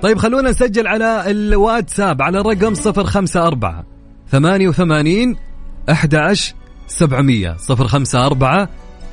طيب 0.08 0.18
خلونا 0.18 0.50
نسجل 0.50 0.88
على 0.88 1.32
الواتساب 1.32 2.22
على 2.22 2.40
الرقم 2.40 2.74
054 2.74 3.84
88 4.32 5.36
11 5.90 6.56
700 6.88 7.58
054 7.70 8.68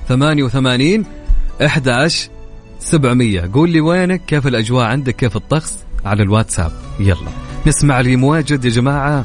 88 0.08 1.04
11 1.62 2.30
700 2.78 3.50
قول 3.52 3.70
لي 3.70 3.80
وينك؟ 3.80 4.24
كيف 4.26 4.46
الأجواء 4.46 4.86
عندك؟ 4.86 5.16
كيف 5.16 5.36
الطقس؟ 5.36 5.78
على 6.04 6.22
الواتساب. 6.22 6.72
يلا. 7.00 7.30
نسمع 7.66 8.00
اللي 8.00 8.16
مواجد 8.16 8.64
يا 8.64 8.70
جماعة 8.70 9.24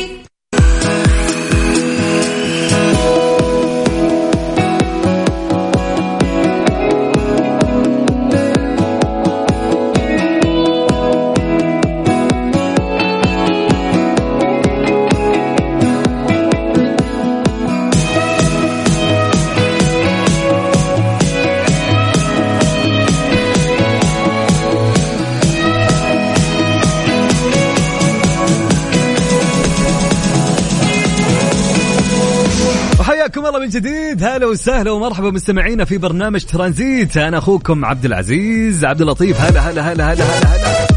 جديد. 33.71 34.23
هلا 34.23 34.45
وسهلا 34.45 34.91
ومرحبا 34.91 35.31
مستمعينا 35.31 35.85
في 35.85 35.97
برنامج 35.97 36.43
ترانزيت. 36.43 37.17
أنا 37.17 37.37
أخوكم 37.37 37.85
عبد 37.85 38.05
العزيز 38.05 38.85
عبد 38.85 39.01
اللطيف. 39.01 39.41
هلا 39.41 39.59
هلا 39.59 39.93
هلا 39.93 40.13
هلا 40.13 40.23
هلا 40.23 40.55
هلا. 40.55 40.87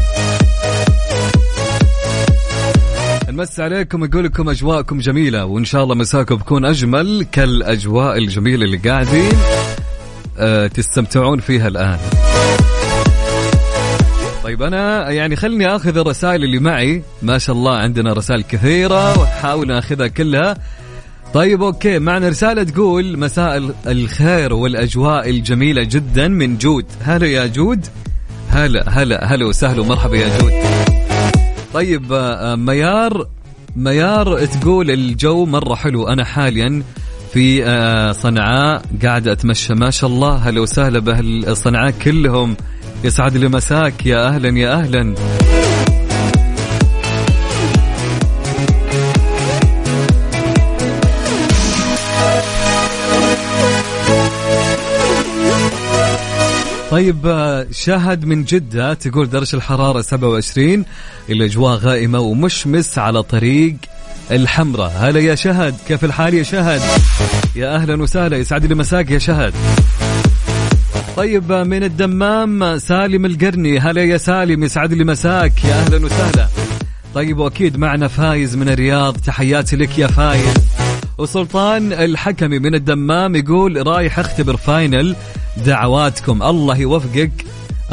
نمس 3.29 3.59
عليكم 3.59 4.03
يقول 4.03 4.23
لكم 4.23 4.49
أجواءكم 4.49 4.99
جميلة 4.99 5.45
وإن 5.45 5.65
شاء 5.65 5.83
الله 5.83 5.95
مساكم 5.95 6.35
بكون 6.35 6.65
أجمل 6.65 7.25
كالأجواء 7.31 8.17
الجميلة 8.17 8.65
اللي 8.65 8.77
قاعدين 8.77 9.33
آه 10.39 10.67
تستمتعون 10.67 11.39
فيها 11.39 11.67
الآن. 11.67 11.97
طيب 14.43 14.61
أنا 14.61 15.09
يعني 15.09 15.35
خلني 15.35 15.75
آخذ 15.75 15.97
الرسائل 15.97 16.43
اللي 16.43 16.59
معي. 16.59 17.03
ما 17.21 17.37
شاء 17.37 17.55
الله 17.55 17.77
عندنا 17.77 18.13
رسائل 18.13 18.43
كثيرة 18.43 19.19
واحاول 19.19 19.71
أخذها 19.71 20.07
كلها. 20.07 20.57
طيب 21.35 21.63
okay. 21.63 21.99
معنا 21.99 22.29
رسالة 22.29 22.63
تقول 22.63 23.19
مساء 23.19 23.57
ال- 23.57 23.73
الخير 23.87 24.53
والأجواء 24.53 25.29
الجميلة 25.29 25.83
جدا 25.83 26.27
من 26.27 26.57
جود. 26.57 26.85
هلا 27.01 27.27
يا 27.27 27.45
جود. 27.47 27.85
هلا 28.49 28.83
هلا 28.89 29.25
هلا 29.33 29.45
وسهلا 29.45 29.81
ومرحبا 29.81 30.17
يا 30.17 30.39
جود. 30.39 30.51
طيب 31.73 32.13
آه، 32.13 32.53
آه، 32.53 32.55
ميار 32.55 33.27
ميار 33.75 34.45
تقول 34.45 34.91
الجو 34.91 35.45
مرة 35.45 35.75
حلو. 35.75 36.07
أنا 36.07 36.25
حاليا 36.25 36.83
في 37.33 37.65
آه، 37.65 38.11
صنعاء 38.11 38.81
قاعد 39.03 39.27
أتمشى. 39.27 39.73
ما 39.73 39.89
شاء 39.89 40.09
الله. 40.09 40.35
هلا 40.35 40.61
وسهلا 40.61 40.99
باهل 40.99 41.57
صنعاء 41.57 41.91
كلهم. 42.03 42.55
يسعد 43.03 43.37
لي 43.37 43.47
مساك. 43.47 44.05
يا 44.05 44.27
أهلا 44.27 44.59
يا 44.59 44.73
أهلا. 44.73 45.15
طيب 56.95 57.27
آه، 57.27 57.67
شهد 57.71 58.25
من 58.25 58.43
جدة 58.43 58.93
تقول 58.93 59.29
درجة 59.29 59.55
الحرارة 59.55 60.01
27 60.01 60.85
الأجواء 61.29 61.75
غائمة 61.75 62.19
ومشمس 62.19 62.99
على 62.99 63.23
طريق 63.23 63.75
الحمراء. 64.31 64.93
هلا 64.97 65.19
يا 65.19 65.35
شهد 65.35 65.75
كيف 65.87 66.05
الحال 66.05 66.33
يا 66.33 66.43
شهد؟ 66.43 66.81
يا 67.55 67.75
أهلا 67.75 68.03
وسهلا 68.03 68.37
يسعد 68.37 68.65
لي 68.65 68.75
مساك 68.75 69.11
يا 69.11 69.19
شهد. 69.19 69.53
طيب 71.17 71.51
آه، 71.51 71.63
من 71.63 71.83
الدمام 71.83 72.63
آه، 72.63 72.77
سالم 72.77 73.25
القرني. 73.25 73.79
هلا 73.79 74.03
يا 74.03 74.17
سالم 74.17 74.63
يسعد 74.63 74.93
لي 74.93 75.03
مساك 75.03 75.65
يا 75.65 75.73
أهلا 75.73 76.05
وسهلا. 76.05 76.47
طيب 77.15 77.37
وأكيد 77.37 77.77
معنا 77.77 78.07
فايز 78.07 78.55
من 78.55 78.69
الرياض. 78.69 79.17
تحياتي 79.17 79.75
لك 79.75 79.99
يا 79.99 80.07
فايز. 80.07 80.53
وسلطان 81.17 81.93
الحكمي 81.93 82.59
من 82.59 82.75
الدمام 82.75 83.35
يقول 83.35 83.87
رايح 83.87 84.19
أختبر 84.19 84.57
final. 84.57 85.15
دعواتكم. 85.57 86.43
الله 86.43 86.77
يوفقك. 86.77 87.31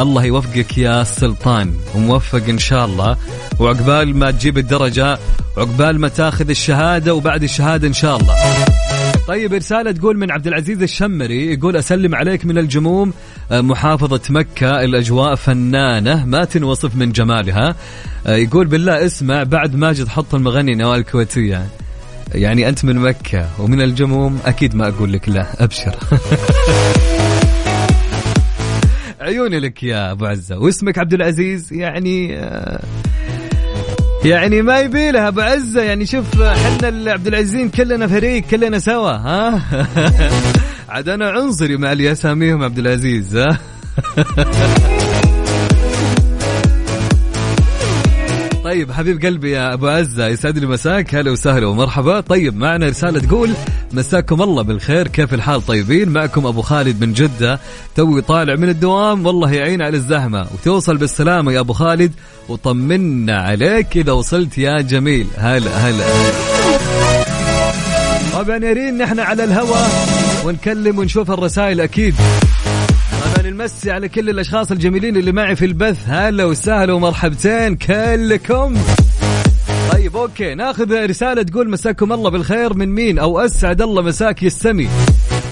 الله 0.00 0.24
يوفقك 0.24 0.78
يا 0.78 1.04
سلطان. 1.04 1.74
وموفق 1.94 2.48
إن 2.48 2.58
شاء 2.58 2.84
الله. 2.84 3.16
وعقبال 3.58 4.16
ما 4.16 4.30
تجيب 4.30 4.58
الدرجة 4.58 5.18
وعقبال 5.56 5.98
ما 5.98 6.08
تاخذ 6.08 6.50
الشهادة 6.50 7.14
وبعد 7.14 7.42
الشهادة 7.42 7.88
إن 7.88 7.92
شاء 7.92 8.16
الله. 8.16 8.34
طيب 9.28 9.52
رسالة 9.52 9.92
تقول 9.92 10.18
من 10.18 10.30
عبد 10.30 10.46
العزيز 10.46 10.82
الشمري 10.82 11.52
يقول 11.52 11.76
أسلم 11.76 12.14
عليك 12.14 12.46
من 12.46 12.58
الجموم. 12.58 13.12
آه، 13.52 13.60
محافظة 13.60 14.20
مكة 14.30 14.84
الأجواء 14.84 15.34
فنانة. 15.34 16.24
ما 16.26 16.44
تنوصف 16.44 16.96
من 16.96 17.12
جمالها. 17.12 17.74
آه، 18.26 18.36
يقول 18.36 18.66
بالله 18.66 19.06
اسمع 19.06 19.42
بعد 19.42 19.76
ماجد 19.76 20.08
حط 20.08 20.34
المغني 20.34 20.74
نوال 20.74 20.98
الكويتية. 20.98 21.66
يعني 22.34 22.68
أنت 22.68 22.84
من 22.84 22.98
مكة 22.98 23.48
ومن 23.58 23.82
الجموم 23.82 24.38
أكيد 24.44 24.74
ما 24.74 24.88
أقول 24.88 25.12
لك 25.12 25.28
لا 25.28 25.64
أبشر. 25.64 25.96
عيوني 29.22 29.60
لك 29.60 29.82
يا 29.82 30.12
أبو 30.12 30.26
عزة 30.26 30.58
واسمك 30.58 30.98
عبد 30.98 31.14
العزيز 31.14 31.72
يعني 31.72 32.38
آه، 32.38 32.80
يعني 34.24 34.62
ما 34.62 34.80
يبي 34.80 35.10
لها 35.10 35.28
أبو 35.28 35.40
عزة 35.40 35.82
يعني 35.82 36.06
شوف 36.06 36.42
إحنا 36.42 37.12
عبد 37.12 37.26
العزيزين 37.26 37.68
كلنا 37.68 38.06
فريق 38.06 38.42
كلنا 38.42 38.78
سوا 38.78 39.10
ها؟ 39.10 39.62
عاد 40.88 41.08
أنا 41.08 41.30
عنصري 41.30 41.76
مع 41.76 41.92
اللي 41.92 42.12
اساميهم 42.12 42.62
عبد 42.62 42.78
العزيز 42.78 43.36
ها؟ 43.36 43.58
طيب 48.72 48.92
حبيب 48.92 49.26
قلبي 49.26 49.50
يا 49.50 49.74
أبو 49.74 49.88
عزة 49.88 50.26
يسعد 50.26 50.58
لي 50.58 50.66
مساك. 50.66 51.14
هلا 51.14 51.30
وسهلا 51.30 51.66
ومرحبا. 51.66 52.20
طيب 52.20 52.56
معنا 52.56 52.88
رسالة 52.88 53.20
تقول 53.20 53.50
مساكم 53.92 54.42
الله 54.42 54.62
بالخير 54.62 55.08
كيف 55.08 55.34
الحال؟ 55.34 55.66
طيبين. 55.66 56.08
معكم 56.08 56.46
أبو 56.46 56.62
خالد 56.62 57.04
من 57.04 57.12
جدة 57.12 57.60
توي 57.96 58.20
طالع 58.20 58.54
من 58.54 58.68
الدوام. 58.68 59.26
والله 59.26 59.52
يعين 59.52 59.82
على 59.82 59.96
الزحمة. 59.96 60.46
وتوصل 60.54 60.96
بالسلامة 60.96 61.52
يا 61.52 61.60
أبو 61.60 61.72
خالد 61.72 62.12
وطمنا 62.48 63.42
عليك 63.42 63.96
إذا 63.96 64.12
وصلت 64.12 64.58
يا 64.58 64.80
جميل. 64.80 65.26
هلا 65.38 65.70
هلا. 65.70 66.04
طبعا 68.32 68.56
يا 68.56 68.72
ريت 68.72 68.94
نحن 68.94 69.20
على 69.20 69.44
الهواء 69.44 69.90
ونكلم 70.44 70.98
ونشوف 70.98 71.30
الرسائل 71.30 71.80
أكيد. 71.80 72.14
طبعا 73.62 73.70
نمسي 73.70 73.90
على 73.90 74.08
كل 74.08 74.30
الأشخاص 74.30 74.70
الجميلين 74.70 75.16
اللي 75.16 75.32
معي 75.32 75.56
في 75.56 75.64
البث. 75.64 75.98
هلا 76.06 76.44
وسهلا 76.44 76.92
ومرحبتين 76.92 77.76
كلكم. 77.76 78.74
طيب 79.92 80.16
أوكي. 80.16 80.54
ناخذ 80.54 81.06
رسالة 81.06 81.42
تقول 81.42 81.70
مساكم 81.70 82.12
الله 82.12 82.30
بالخير. 82.30 82.74
من 82.74 82.88
مين؟ 82.88 83.18
أو 83.18 83.40
أسعد 83.40 83.82
الله 83.82 84.02
مساك 84.02 84.42
يستمي. 84.42 84.88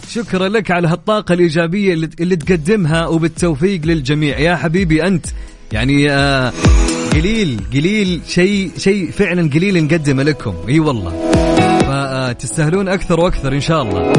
شكرا 0.09 0.49
لك 0.49 0.71
على 0.71 0.89
هالطاقة 0.89 1.33
الإيجابية 1.33 1.93
اللي, 1.95 2.11
اللي 2.21 2.37
تقدمها 2.37 3.07
وبالتوفيق 3.07 3.81
للجميع. 3.85 4.39
يا 4.39 4.57
حبيبي 4.57 5.07
أنت 5.07 5.27
يعني 5.73 6.11
آه 6.11 6.53
قليل 7.13 7.61
قليل 7.73 8.21
شيء 8.27 8.71
شيء 8.79 9.11
فعلا 9.11 9.51
قليل 9.51 9.85
نقدمه 9.85 10.23
لكم. 10.23 10.55
إي 10.69 10.81
والله. 10.81 11.80
فتستاهلون 12.31 12.89
أكثر 12.89 13.21
وأكثر 13.21 13.53
إن 13.53 13.61
شاء 13.61 13.83
الله. 13.83 14.13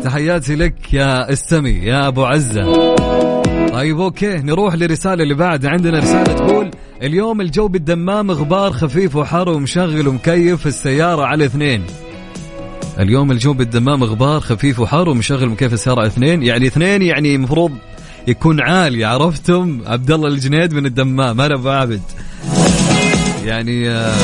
تحياتي 0.00 0.56
لك 0.56 0.94
يا 0.94 1.32
استمي 1.32 1.70
يا 1.70 2.08
أبو 2.08 2.24
عزة. 2.24 2.94
طيب 3.72 4.00
أوكي 4.00 4.36
نروح 4.36 4.74
للرساله 4.74 5.22
اللي 5.22 5.34
بعد. 5.34 5.66
عندنا 5.66 5.98
رسالة 5.98 6.32
تقول 6.32 6.70
اليوم 7.02 7.40
الجو 7.40 7.68
بالدمام 7.68 8.30
غبار 8.30 8.72
خفيف 8.72 9.16
وحر 9.16 9.48
ومشغل 9.48 10.08
ومكيف 10.08 10.66
السيارة 10.66 11.22
على 11.22 11.44
اثنين. 11.44 11.84
اليوم 12.98 13.30
الجو 13.30 13.52
بالدمام 13.52 14.04
غبار 14.04 14.40
خفيف 14.40 14.80
وحر 14.80 15.08
ومشغل 15.08 15.48
مكيف 15.48 15.72
السيارة 15.72 16.00
على 16.00 16.08
اثنين. 16.08 16.42
يعني 16.42 16.66
اثنين 16.66 17.02
يعني 17.02 17.34
المفروض 17.34 17.72
يكون 18.26 18.60
عالي 18.60 19.04
عرفتم؟ 19.04 19.80
عبد 19.86 20.10
الله 20.10 20.28
الجنيد 20.28 20.74
من 20.74 20.86
الدمام. 20.86 21.40
أنا 21.40 21.56
بعبد 21.56 22.02
يعني 23.48 23.90
آه، 23.90 24.14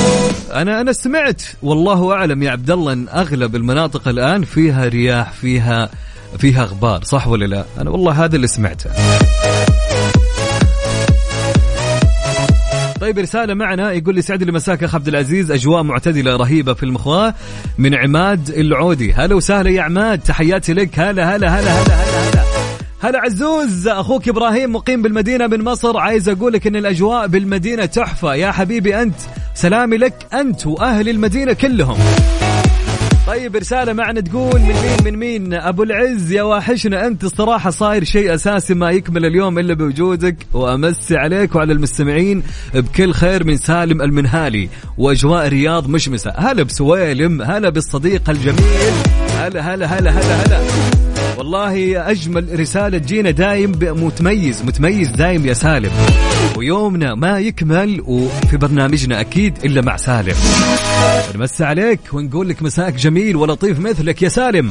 أنا 0.52 0.80
أنا 0.80 0.92
سمعت 0.92 1.42
والله 1.62 2.12
أعلم 2.12 2.42
يا 2.42 2.50
عبد 2.50 2.70
الله 2.70 2.92
إن 2.92 3.08
أغلب 3.08 3.56
المناطق 3.56 4.08
الآن 4.08 4.44
فيها 4.44 4.88
رياح 4.88 5.32
فيها 5.32 5.90
فيها 6.38 6.64
غبار 6.64 7.04
صح 7.04 7.28
ولا 7.28 7.44
لا؟ 7.44 7.64
أنا 7.80 7.90
والله 7.90 8.24
هذا 8.24 8.37
اللي 8.37 8.46
سمعته. 8.46 8.90
طيب 13.00 13.18
رسالة 13.18 13.54
معنا 13.54 13.92
يقول 13.92 14.14
لي 14.14 14.22
سعد 14.22 14.42
لي 14.42 14.52
مساك 14.52 14.84
أخ 14.84 14.94
عبد 14.94 15.08
العزيز 15.08 15.50
أجواء 15.50 15.82
معتدلة 15.82 16.37
رهيبة 16.37 16.74
في 16.74 16.82
المخواة 16.82 17.34
من 17.78 17.94
عماد 17.94 18.50
العودي. 18.50 19.12
هلا 19.12 19.34
وسهلا 19.34 19.70
يا 19.70 19.82
عماد 19.82 20.18
تحياتي 20.18 20.72
لك 20.72 20.98
هلا 20.98 21.37
هلا 21.37 21.60
هلا 21.60 21.82
هلا 21.82 21.94
هلا. 21.94 22.13
هلا 23.04 23.18
هلا 23.18 23.20
عزوز 23.20 23.88
أخوك 23.88 24.28
إبراهيم 24.28 24.72
مقيم 24.72 25.02
بالمدينة 25.02 25.46
من 25.46 25.64
مصر. 25.64 25.98
عايز 25.98 26.28
أقول 26.28 26.52
لك 26.52 26.66
إن 26.66 26.76
الأجواء 26.76 27.26
بالمدينة 27.26 27.84
تحفة. 27.84 28.34
يا 28.34 28.52
حبيبي 28.52 29.02
أنت 29.02 29.14
سلامي 29.54 29.96
لك 29.96 30.26
أنت 30.34 30.66
وأهل 30.66 31.08
المدينة 31.08 31.52
كلهم. 31.52 31.98
طيب 33.26 33.56
رسالة 33.56 33.92
معنا 33.92 34.20
تقول 34.20 34.60
من 34.60 34.74
مين؟ 34.74 35.04
من 35.04 35.18
مين؟ 35.18 35.54
أبو 35.54 35.82
العز 35.82 36.32
يا 36.32 36.42
واحشنا 36.42 37.06
أنت. 37.06 37.24
الصراحة 37.24 37.70
صاير 37.70 38.04
شيء 38.04 38.34
أساسي 38.34 38.74
ما 38.74 38.90
يكمل 38.90 39.26
اليوم 39.26 39.58
إلا 39.58 39.74
بوجودك. 39.74 40.36
وأمسي 40.52 41.16
عليك 41.16 41.54
وعلى 41.54 41.72
المستمعين 41.72 42.42
بكل 42.74 43.12
خير 43.12 43.44
من 43.44 43.56
سالم 43.56 44.02
المنهالي 44.02 44.68
وأجواء 44.98 45.48
رياض 45.48 45.88
مشمسة. 45.88 46.32
هلا 46.36 46.62
بسويلم 46.62 47.42
هلا 47.42 47.68
بالصديق 47.68 48.30
الجميل. 48.30 48.92
هلا 49.38 49.74
هلا 49.74 49.86
هلا 49.86 50.10
هلا 50.10 50.46
هلا. 50.46 50.93
والله 51.44 52.11
أجمل 52.11 52.61
رسالة 52.61 52.98
تجينا 52.98 53.30
دايم 53.30 53.72
متميز 53.83 54.62
متميز 54.62 55.11
دايم 55.11 55.46
يا 55.46 55.54
سالم. 55.54 55.90
ويومنا 56.57 57.14
ما 57.14 57.38
يكمل 57.38 58.00
وفي 58.00 58.57
برنامجنا 58.57 59.20
أكيد 59.20 59.59
إلا 59.64 59.80
مع 59.80 59.96
سالم. 59.96 60.35
نمسي 61.35 61.64
عليك 61.64 62.00
ونقول 62.12 62.48
لك 62.48 62.62
مساك 62.62 62.94
جميل 62.94 63.37
ولطيف 63.37 63.78
مثلك 63.80 64.22
يا 64.22 64.28
سالم. 64.28 64.70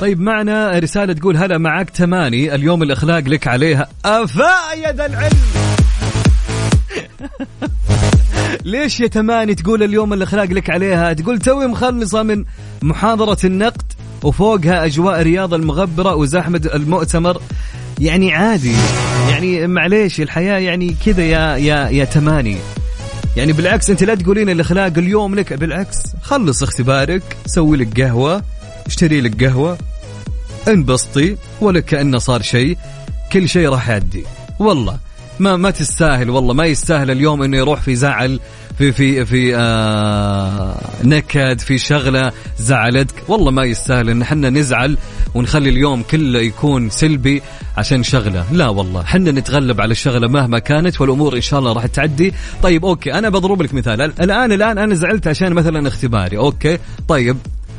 طيب 0.00 0.20
معنا 0.20 0.78
رسالة 0.78 1.12
تقول 1.12 1.36
هلا 1.36 1.58
معك 1.58 1.90
تماني. 1.90 2.54
اليوم 2.54 2.82
الأخلاق 2.82 3.28
لك 3.28 3.48
عليها 3.48 3.88
أفايد 4.04 5.00
العلم. 5.00 5.38
ليش 8.64 9.00
يا 9.00 9.06
تماني 9.06 9.54
تقول 9.54 9.82
اليوم 9.82 10.12
الاخلاق 10.12 10.44
لك 10.44 10.70
عليها؟ 10.70 11.12
تقول 11.12 11.38
توي 11.38 11.66
مخلصة 11.66 12.22
من 12.22 12.44
محاضرة 12.82 13.38
النقد 13.44 13.92
وفوقها 14.22 14.84
أجواء 14.84 15.22
رياض 15.22 15.54
المغبرة 15.54 16.14
وزحمة 16.14 16.70
المؤتمر. 16.74 17.42
يعني 17.98 18.32
عادي. 18.32 18.74
يعني 19.30 19.66
معليش 19.66 20.20
الحياة 20.20 20.58
يعني 20.58 20.96
كذا 21.06 21.22
يا 21.22 21.56
يا 21.56 21.88
يا 21.88 22.04
تماني. 22.04 22.56
يعني 23.36 23.52
بالعكس 23.52 23.90
أنت 23.90 24.04
لا 24.04 24.14
تقولين 24.14 24.50
الاخلاق 24.50 24.98
اليوم 24.98 25.34
لك. 25.34 25.52
بالعكس 25.52 25.98
خلص 26.22 26.62
اختبارك 26.62 27.36
سوي 27.46 27.76
لك 27.76 28.00
قهوة 28.00 28.42
اشتري 28.86 29.20
لك 29.20 29.44
قهوة. 29.44 29.78
انبسطي 30.68 31.36
ولا 31.60 31.80
كأنه 31.80 32.18
صار 32.18 32.42
شيء. 32.42 32.78
كل 33.32 33.48
شيء 33.48 33.68
راح 33.68 33.88
يعدي 33.88 34.24
والله. 34.58 35.07
ما 35.40 35.56
ما 35.56 35.70
تستاهل 35.70 36.30
والله 36.30 36.54
ما 36.54 36.66
يستاهل 36.66 37.10
اليوم 37.10 37.42
إنه 37.42 37.56
يروح 37.56 37.80
في 37.80 37.94
زعل 37.94 38.40
في 38.78 38.92
في 38.92 39.24
في 39.24 39.56
آه 39.56 40.74
نكد 41.04 41.60
في 41.60 41.78
شغلة 41.78 42.32
زعلتك. 42.58 43.14
والله 43.28 43.50
ما 43.50 43.64
يستاهل 43.64 44.10
إن 44.10 44.22
إحنا 44.22 44.50
نزعل 44.50 44.98
ونخلي 45.34 45.70
اليوم 45.70 46.02
كله 46.02 46.40
يكون 46.40 46.90
سلبي 46.90 47.42
عشان 47.76 48.02
شغلة. 48.02 48.44
لا 48.52 48.68
والله 48.68 49.00
إحنا 49.00 49.30
نتغلب 49.30 49.80
على 49.80 49.92
الشغلة 49.92 50.28
مهما 50.28 50.58
كانت 50.58 51.00
والأمور 51.00 51.36
إن 51.36 51.40
شاء 51.40 51.60
الله 51.60 51.72
راح 51.72 51.86
تعدي. 51.86 52.34
طيب 52.62 52.84
okay 52.84 53.14
أنا 53.14 53.28
بضرب 53.28 53.62
لك 53.62 53.74
مثال. 53.74 54.00
الآن 54.00 54.52
الآن 54.52 54.78
أنا 54.78 54.94
زعلت 54.94 55.26
عشان 55.26 55.52
مثلا 55.52 55.88
اختباري. 55.88 56.38
okay 56.38 56.78
طيب 57.08 57.36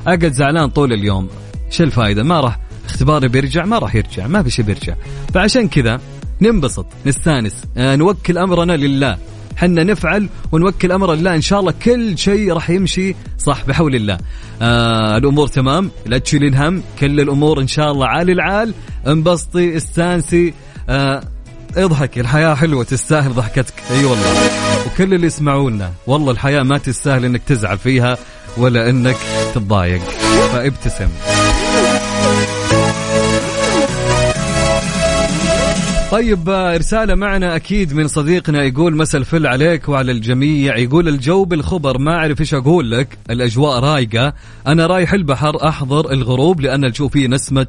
أقعد 0.07 0.33
زعلان 0.33 0.69
طول 0.69 0.93
اليوم. 0.93 1.29
شو 1.69 1.83
الفائده 1.83 2.23
ما 2.23 2.39
راح 2.39 2.59
اختباري 2.85 3.27
بيرجع 3.27 3.65
ما 3.65 3.79
راح 3.79 3.95
يرجع 3.95 4.27
ما 4.27 4.43
في 4.43 4.49
شيء 4.49 4.65
بيرجع. 4.65 4.93
فعشان 5.33 5.67
كذا 5.67 5.99
ننبسط 6.41 6.85
نستانس. 7.05 7.53
آه 7.77 7.95
نوكل 7.95 8.37
أمرنا 8.37 8.73
لله. 8.73 9.17
حنا 9.57 9.83
نفعل 9.83 10.29
ونوكل 10.51 10.91
أمر 10.91 11.13
الله 11.13 11.35
إن 11.35 11.41
شاء 11.41 11.59
الله 11.59 11.73
كل 11.83 12.17
شيء 12.17 12.53
راح 12.53 12.69
يمشي 12.69 13.15
صح 13.37 13.65
بحول 13.65 13.95
الله. 13.95 14.17
آه 14.61 15.17
الأمور 15.17 15.47
تمام؟ 15.47 15.91
لا 16.05 16.17
تشيلين 16.17 16.55
هم. 16.55 16.83
كل 16.99 17.19
الأمور 17.19 17.61
إن 17.61 17.67
شاء 17.67 17.91
الله 17.91 18.07
عال 18.07 18.29
العال. 18.29 18.73
انبسطي 19.07 19.77
استانسي. 19.77 20.53
آه 20.89 21.23
اضحك 21.77 22.19
الحياة 22.19 22.53
حلوة 22.53 22.83
تستاهل 22.83 23.33
ضحكتك. 23.33 23.73
أي 23.91 23.99
أيوة 23.99 24.11
والله. 24.11 24.49
وكل 24.87 25.13
اللي 25.13 25.27
يسمعونا 25.27 25.91
والله 26.07 26.31
الحياة 26.31 26.63
ما 26.63 26.77
تستاهل 26.77 27.25
إنك 27.25 27.41
تزعل 27.47 27.77
فيها 27.77 28.17
ولا 28.57 28.89
إنك 28.89 29.17
تتضايق. 29.53 30.01
فابتسم. 30.53 31.09
طيب 36.11 36.49
رسالة 36.49 37.15
معنا 37.15 37.55
أكيد 37.55 37.93
من 37.93 38.07
صديقنا 38.07 38.63
يقول 38.63 38.95
مسا 38.95 39.17
الفل 39.17 39.47
عليك 39.47 39.89
وعلى 39.89 40.11
الجميع. 40.11 40.77
يقول 40.77 41.07
الجو 41.07 41.45
بالخبر 41.45 41.97
ما 41.97 42.15
أعرف 42.15 42.39
إيش 42.39 42.53
أقول 42.53 42.91
لك. 42.91 43.17
الأجواء 43.29 43.79
رايقة. 43.79 44.33
أنا 44.67 44.87
رايح 44.87 45.13
البحر 45.13 45.67
أحضر 45.67 46.11
الغروب 46.11 46.61
لأن 46.61 46.85
الجو 46.85 47.07
فيه 47.07 47.27
نسمة 47.27 47.67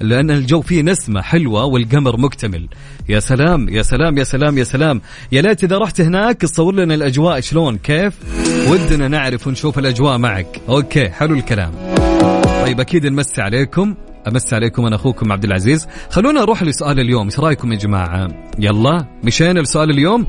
لأن 0.00 0.30
الجو 0.30 0.60
فيه 0.60 0.82
نسمة 0.82 1.22
حلوة 1.22 1.64
والقمر 1.64 2.20
مكتمل. 2.20 2.68
يا 3.08 3.20
سلام 3.20 3.68
يا 3.68 3.82
سلام 3.82 4.18
يا 4.18 4.24
سلام 4.24 4.58
يا 4.58 4.64
سلام. 4.64 5.00
يا 5.32 5.42
ليت 5.42 5.64
إذا 5.64 5.78
رحت 5.78 6.00
هناك 6.00 6.36
تصور 6.40 6.74
لنا 6.74 6.94
الأجواء 6.94 7.40
شلون 7.40 7.76
كيف؟ 7.76 8.14
ودنا 8.70 9.08
نعرف 9.08 9.46
ونشوف 9.46 9.78
الأجواء 9.78 10.18
معك. 10.18 10.60
أوكي 10.68 11.08
حلو 11.08 11.34
الكلام. 11.34 11.72
طيب 12.64 12.80
أكيد 12.80 13.06
نمسي 13.06 13.42
عليكم. 13.42 13.94
أمس 14.28 14.54
عليكم 14.54 14.86
أنا 14.86 14.96
أخوكم 14.96 15.32
عبد 15.32 15.44
العزيز. 15.44 15.86
خلونا 16.10 16.40
نروح 16.40 16.62
لسؤال 16.62 17.00
اليوم 17.00 17.26
إيش 17.26 17.40
رأيكم 17.40 17.72
يا 17.72 17.78
جماعة؟ 17.78 18.28
يلا 18.58 19.06
مشينا 19.24 19.60
لسؤال 19.60 19.90
اليوم؟ 19.90 20.26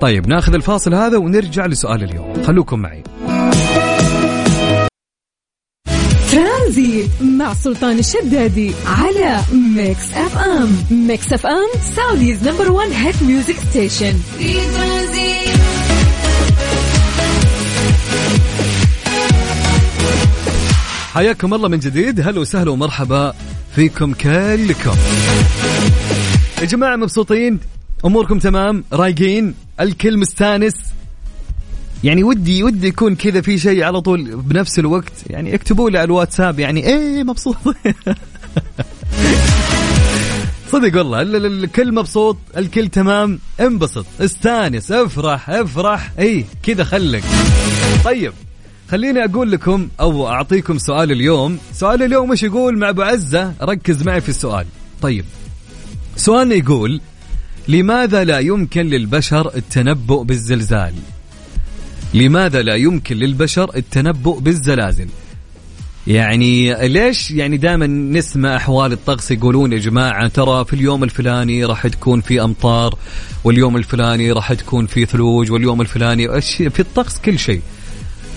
طيب 0.00 0.28
ناخذ 0.28 0.54
الفاصل 0.54 0.94
هذا 0.94 1.16
ونرجع 1.16 1.66
لسؤال 1.66 2.02
اليوم. 2.04 2.42
خلوكم 2.42 2.78
معي. 2.78 3.02
ترانزيت 6.32 7.10
مع 7.22 7.54
سلطان 7.54 7.98
الشدادي 7.98 8.72
على 8.86 9.40
Mix 9.76 10.12
FM. 10.14 10.68
Mix 10.90 11.32
FM 11.32 11.80
Saudi's 11.96 12.48
number 12.48 12.72
1 12.72 12.90
hit 12.92 13.22
music 13.22 13.54
station. 13.70 14.12
في 14.38 14.54
ترانزيت. 14.54 15.55
حياكم 21.16 21.54
الله 21.54 21.68
من 21.68 21.78
جديد. 21.78 22.20
هلا 22.20 22.40
وسهلا 22.40 22.70
ومرحبا 22.70 23.34
فيكم 23.74 24.12
كلكم. 24.12 24.96
يا 26.60 26.64
جماعة 26.64 26.96
مبسوطين؟ 26.96 27.58
أموركم 28.04 28.38
تمام؟ 28.38 28.84
رايقين؟ 28.92 29.54
الكل 29.80 30.18
مستانس؟ 30.18 30.74
يعني 32.04 32.24
ودي 32.24 32.62
ودي 32.62 32.88
يكون 32.88 33.14
كذا 33.14 33.40
في 33.40 33.58
شيء 33.58 33.82
على 33.82 34.00
طول 34.00 34.36
بنفس 34.36 34.78
الوقت. 34.78 35.12
يعني 35.26 35.54
اكتبوا 35.54 35.90
لي 35.90 35.98
على 35.98 36.04
الواتساب 36.04 36.58
يعني 36.58 36.86
إيه 36.86 37.22
مبسوط. 37.24 37.56
صدق 40.72 40.98
والله 40.98 41.22
الكل 41.22 41.94
مبسوط 41.94 42.36
الكل 42.56 42.88
تمام. 42.88 43.38
انبسط 43.60 44.06
استانس 44.20 44.92
افرح 44.92 45.50
افرح. 45.50 46.12
اي 46.18 46.44
كذا 46.62 46.84
خلك. 46.84 47.24
طيب 48.04 48.32
خليني 48.90 49.24
أقول 49.24 49.52
لكم 49.52 49.88
أو 50.00 50.28
أعطيكم 50.28 50.78
سؤال 50.78 51.12
اليوم. 51.12 51.58
سؤال 51.72 52.02
اليوم 52.02 52.30
إيش 52.30 52.42
يقول 52.42 52.78
مع 52.78 52.88
أبو 52.88 53.02
عزة؟ 53.02 53.54
ركز 53.62 54.02
معي 54.02 54.20
في 54.20 54.28
السؤال. 54.28 54.66
طيب. 55.02 55.24
سؤالنا 56.16 56.54
يقول 56.54 57.00
لماذا 57.68 58.24
لا 58.24 58.38
يمكن 58.38 58.86
للبشر 58.86 59.56
التنبؤ 59.56 60.22
بالزلزال؟ 60.22 60.94
لماذا 62.14 62.62
لا 62.62 62.74
يمكن 62.74 63.16
للبشر 63.16 63.76
التنبؤ 63.76 64.38
بالزلازل؟ 64.38 65.08
يعني 66.06 66.88
ليش؟ 66.88 67.30
يعني 67.30 67.56
دائما 67.56 67.86
نسمع 67.86 68.56
أحوال 68.56 68.92
الطقس 68.92 69.30
يقولون 69.30 69.72
يا 69.72 69.78
جماعة 69.78 70.28
ترى 70.28 70.64
في 70.64 70.72
اليوم 70.72 71.04
الفلاني 71.04 71.64
راح 71.64 71.86
تكون 71.86 72.20
في 72.20 72.42
أمطار 72.42 72.94
واليوم 73.44 73.76
الفلاني 73.76 74.32
راح 74.32 74.52
تكون 74.52 74.86
في 74.86 75.06
ثلوج 75.06 75.50
واليوم 75.52 75.80
الفلاني 75.80 76.40
في 76.40 76.80
الطقس 76.80 77.18
كل 77.18 77.38
شيء. 77.38 77.60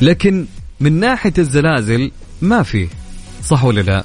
لكن 0.02 0.46
من 0.80 1.00
ناحية 1.00 1.34
الزلازل 1.38 2.12
ما 2.42 2.64
في 2.64 2.88
صح 3.44 3.64
ولا 3.64 3.82
لا؟ 3.82 4.04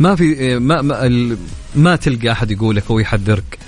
ما 0.00 0.16
في 0.16 0.58
ما 0.58 0.82
ما, 0.82 1.06
ال- 1.06 1.36
ما 1.76 1.96
تلقى 1.96 2.32
أحد 2.32 2.50
يقول 2.50 2.76
لك 2.76 2.84
أو 2.90 2.98
يحذرك. 2.98 3.58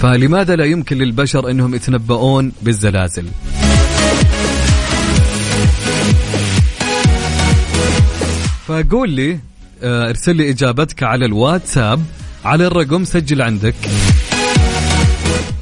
فلماذا 0.00 0.56
لا 0.56 0.64
يمكن 0.64 0.98
للبشر 0.98 1.50
إنهم 1.50 1.74
يتنبؤون 1.74 2.52
بالزلازل؟ 2.62 3.26
فقول 8.66 9.10
لي 9.10 9.38
آه، 9.82 10.08
ارسل 10.08 10.36
لي 10.36 10.50
إجابتك 10.50 11.02
على 11.02 11.24
الواتساب 11.26 12.02
على 12.44 12.66
الرقم 12.66 13.04
سجل 13.04 13.42
عندك. 13.42 13.74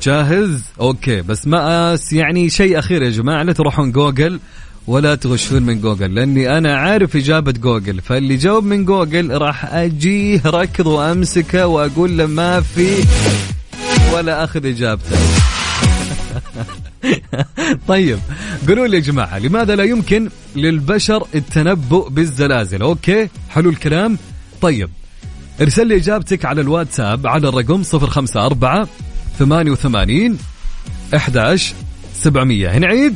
جاهز؟ 0.03 0.63
okay 0.81 1.23
بس 1.23 1.47
ما 1.47 1.95
أس 1.95 2.13
يعني 2.13 2.51
شيء 2.51 2.79
أخير 2.79 3.03
يا 3.03 3.11
جماعة 3.11 3.43
لا 3.43 3.53
تروحون 3.53 3.93
جوجل. 3.93 4.41
ولا 4.87 5.15
تغشون 5.15 5.63
من 5.63 5.81
جوجل 5.81 6.15
لأني 6.15 6.59
أنا 6.59 6.77
عارف 6.77 7.17
إجابة 7.17 7.53
جوجل 7.53 8.01
فاللي 8.01 8.37
جاوب 8.37 8.65
من 8.65 8.85
جوجل 8.85 9.31
راح 9.31 9.75
أجيه 9.75 10.41
ركض 10.47 10.87
وأمسكه 10.87 11.67
وأقول 11.67 12.19
له 12.19 12.27
ما 12.27 12.61
في 12.61 13.05
ولا 14.15 14.45
أخذ 14.45 14.67
إجابته. 14.67 15.19
طيب 17.89 18.19
قولوا 18.69 18.87
لي 18.87 18.97
يا 18.97 19.03
جماعة 19.03 19.39
لماذا 19.39 19.77
لا 19.77 19.85
يمكن 19.85 20.31
للبشر 20.57 21.27
التنبؤ 21.35 22.09
بالزلازل؟ 22.09 22.83
أوكي 22.83 23.29
حلو 23.51 23.71
الكلام. 23.71 24.19
طيب 24.61 24.91
ارسل 25.61 25.87
لي 25.87 25.97
إجابتك 25.97 26.45
على 26.45 26.61
الواتساب 26.61 27.27
على 27.27 27.49
الرقم 27.49 27.83
054 27.95 28.87
88 29.39 30.39
11 31.15 31.75
700 32.15 32.79
نعيد 32.79 33.15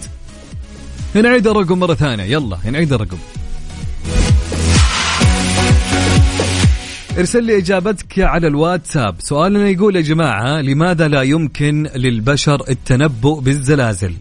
نعيد 1.14 1.46
الرقم 1.46 1.78
مرة 1.78 1.94
ثانية. 1.94 2.24
يلا 2.24 2.58
نعيد 2.64 2.92
الرقم. 2.92 3.16
ارسل 7.18 7.44
لي 7.44 7.58
إجابتك 7.58 8.18
على 8.18 8.46
الواتساب. 8.46 9.16
سؤالنا 9.18 9.68
يقول 9.68 9.96
يا 9.96 10.00
جماعة 10.00 10.60
لماذا 10.60 11.08
لا 11.08 11.22
يمكن 11.22 11.90
للبشر 11.96 12.62
التنبؤ 12.70 13.40
بالزلازل؟ 13.40 14.12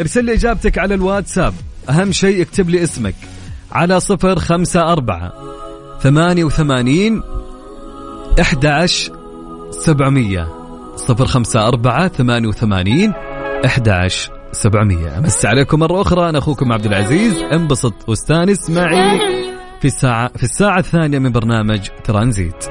ارسل 0.00 0.24
لي 0.24 0.32
إجابتك 0.32 0.78
على 0.78 0.94
الواتساب. 0.94 1.54
أهم 1.90 2.12
شيء 2.12 2.42
اكتب 2.42 2.70
لي 2.70 2.82
اسمك. 2.82 3.14
على 3.72 4.00
صفر 4.00 4.38
خمسة 4.38 4.92
أربعة 4.92 5.32
ثمانية 6.02 6.44
وثمانين 6.44 7.22
إحدى 8.40 8.68
عشر 8.68 9.12
سبعمية. 9.70 10.55
صفر 10.96 11.26
خمسة 11.26 11.68
أربعة 11.68 12.08
ثمانية 12.08 12.48
وثمانين 12.48 13.12
إحدى 13.64 13.90
عشر 13.90 14.30
سبعمية. 14.52 15.18
أمس 15.18 15.46
عليكم 15.46 15.78
مرة 15.78 16.00
أخرى 16.00 16.28
أنا 16.28 16.38
أخوكم 16.38 16.72
عبد 16.72 16.86
العزيز 16.86 17.34
انبسط 17.52 18.08
واستانس 18.08 18.70
معي 18.70 19.20
في 19.80 19.84
الساعة 19.84 20.30
في 20.36 20.42
الساعة 20.42 20.78
الثانية 20.78 21.18
من 21.18 21.32
برنامج 21.32 21.88
ترانزيت. 22.04 22.64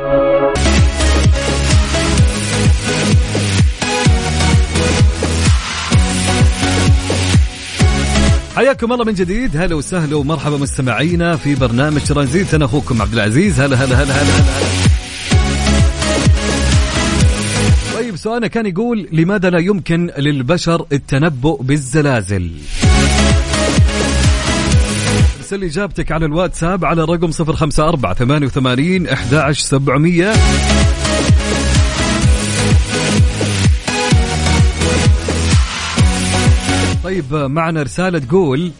حياكم 8.55 8.93
الله 8.93 9.05
من 9.05 9.13
جديد. 9.13 9.57
هلا 9.57 9.75
وسهلا 9.75 10.15
ومرحبا 10.15 10.57
مستمعينا 10.57 11.35
في 11.35 11.55
برنامج 11.55 12.01
ترانزيت. 12.03 12.53
أنا 12.53 12.65
أخوكم 12.65 13.01
عبد 13.01 13.13
العزيز. 13.13 13.61
هلا 13.61 13.75
هلا 13.75 13.85
هلا 13.85 14.03
هلا 14.03 14.13
هلا, 14.13 14.43
هلا. 14.43 14.84
طيب 18.15 18.23
سؤالنا 18.23 18.47
كان 18.47 18.65
يقول 18.65 19.07
لماذا 19.11 19.49
لا 19.49 19.59
يمكن 19.59 20.11
للبشر 20.17 20.85
التنبؤ 20.91 21.61
بالزلازل؟ 21.63 22.51
ارسل 25.37 25.59
لي 25.59 25.65
إجابتك 25.65 26.11
على 26.11 26.25
الواتساب 26.25 26.85
على 26.85 27.03
الرقم 27.03 27.31
054 27.39 28.49
88 28.49 29.07
11700 29.07 30.33
طيب 37.03 37.33
معنا 37.33 37.83
رسالة 37.83 38.19
تقول 38.19 38.71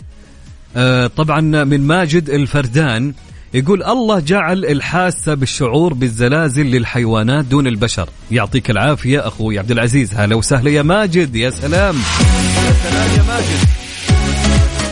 آه، 0.75 1.07
طبعا 1.07 1.41
من 1.41 1.81
ماجد 1.81 2.29
الفردان 2.29 3.13
يقول 3.53 3.83
الله 3.83 4.19
جعل 4.19 4.65
الحاسة 4.65 5.33
بالشعور 5.33 5.93
بالزلازل 5.93 6.65
للحيوانات 6.65 7.45
دون 7.45 7.67
البشر. 7.67 8.09
يعطيك 8.31 8.69
العافية 8.69 9.27
أخوي 9.27 9.59
عبد 9.59 9.71
العزيز. 9.71 10.13
هلا 10.13 10.35
وسهلا 10.35 10.69
يا 10.69 10.81
ماجد. 10.81 11.35
يا 11.35 11.49
سلام. 11.49 11.95
يا 11.95 12.73
سلام 12.89 13.09
يا 13.17 13.23
ماجد. 13.33 13.67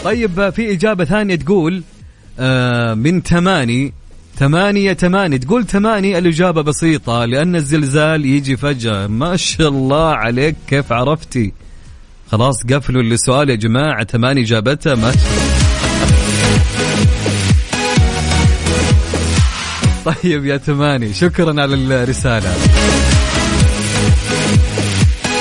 طيب 0.03 0.49
في 0.49 0.71
إجابة 0.71 1.05
ثانية 1.05 1.35
تقول 1.35 1.83
آه، 2.39 2.93
من 2.93 3.23
تماني 3.23 3.93
ثمانية 4.35 4.93
تماني 4.93 5.37
تقول 5.37 5.65
تماني 5.65 6.17
الإجابة 6.17 6.61
بسيطة 6.61 7.25
لأن 7.25 7.55
الزلزال 7.55 8.25
يجي 8.25 8.57
فجأة. 8.57 9.07
ما 9.07 9.35
شاء 9.35 9.67
الله 9.67 10.07
عليك 10.15 10.55
كيف 10.67 10.91
عرفتي؟ 10.91 11.53
خلاص 12.31 12.55
قفلوا 12.73 13.01
السؤال 13.01 13.49
يا 13.49 13.55
جماعة. 13.55 14.03
تماني 14.03 14.41
إجابته 14.41 14.95
ما 14.95 15.11
طيب 20.05 20.45
يا 20.45 20.57
تماني 20.57 21.13
شكرا 21.13 21.61
على 21.61 21.75
الرسالة. 21.75 22.55